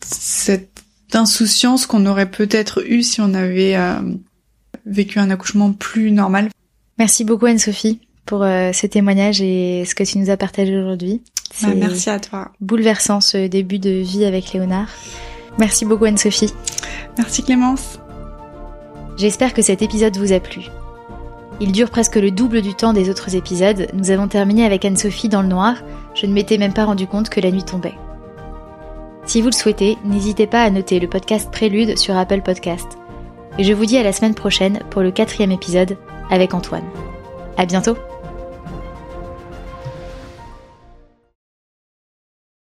[0.00, 0.79] cette
[1.16, 3.76] insouciance qu'on aurait peut-être eu si on avait
[4.86, 6.48] vécu un accouchement plus normal.
[6.98, 11.22] Merci beaucoup Anne-Sophie pour ce témoignage et ce que tu nous as partagé aujourd'hui.
[11.62, 12.52] Bah, merci à toi.
[12.60, 14.88] Bouleversant ce début de vie avec Léonard.
[15.58, 16.52] Merci beaucoup Anne-Sophie.
[17.18, 17.98] Merci Clémence.
[19.16, 20.62] J'espère que cet épisode vous a plu.
[21.60, 23.88] Il dure presque le double du temps des autres épisodes.
[23.92, 25.76] Nous avons terminé avec Anne-Sophie dans le noir.
[26.14, 27.94] Je ne m'étais même pas rendu compte que la nuit tombait.
[29.24, 32.98] Si vous le souhaitez, n'hésitez pas à noter le podcast Prélude sur Apple Podcast.
[33.58, 35.96] Et je vous dis à la semaine prochaine pour le quatrième épisode
[36.30, 36.88] avec Antoine.
[37.56, 37.96] À bientôt!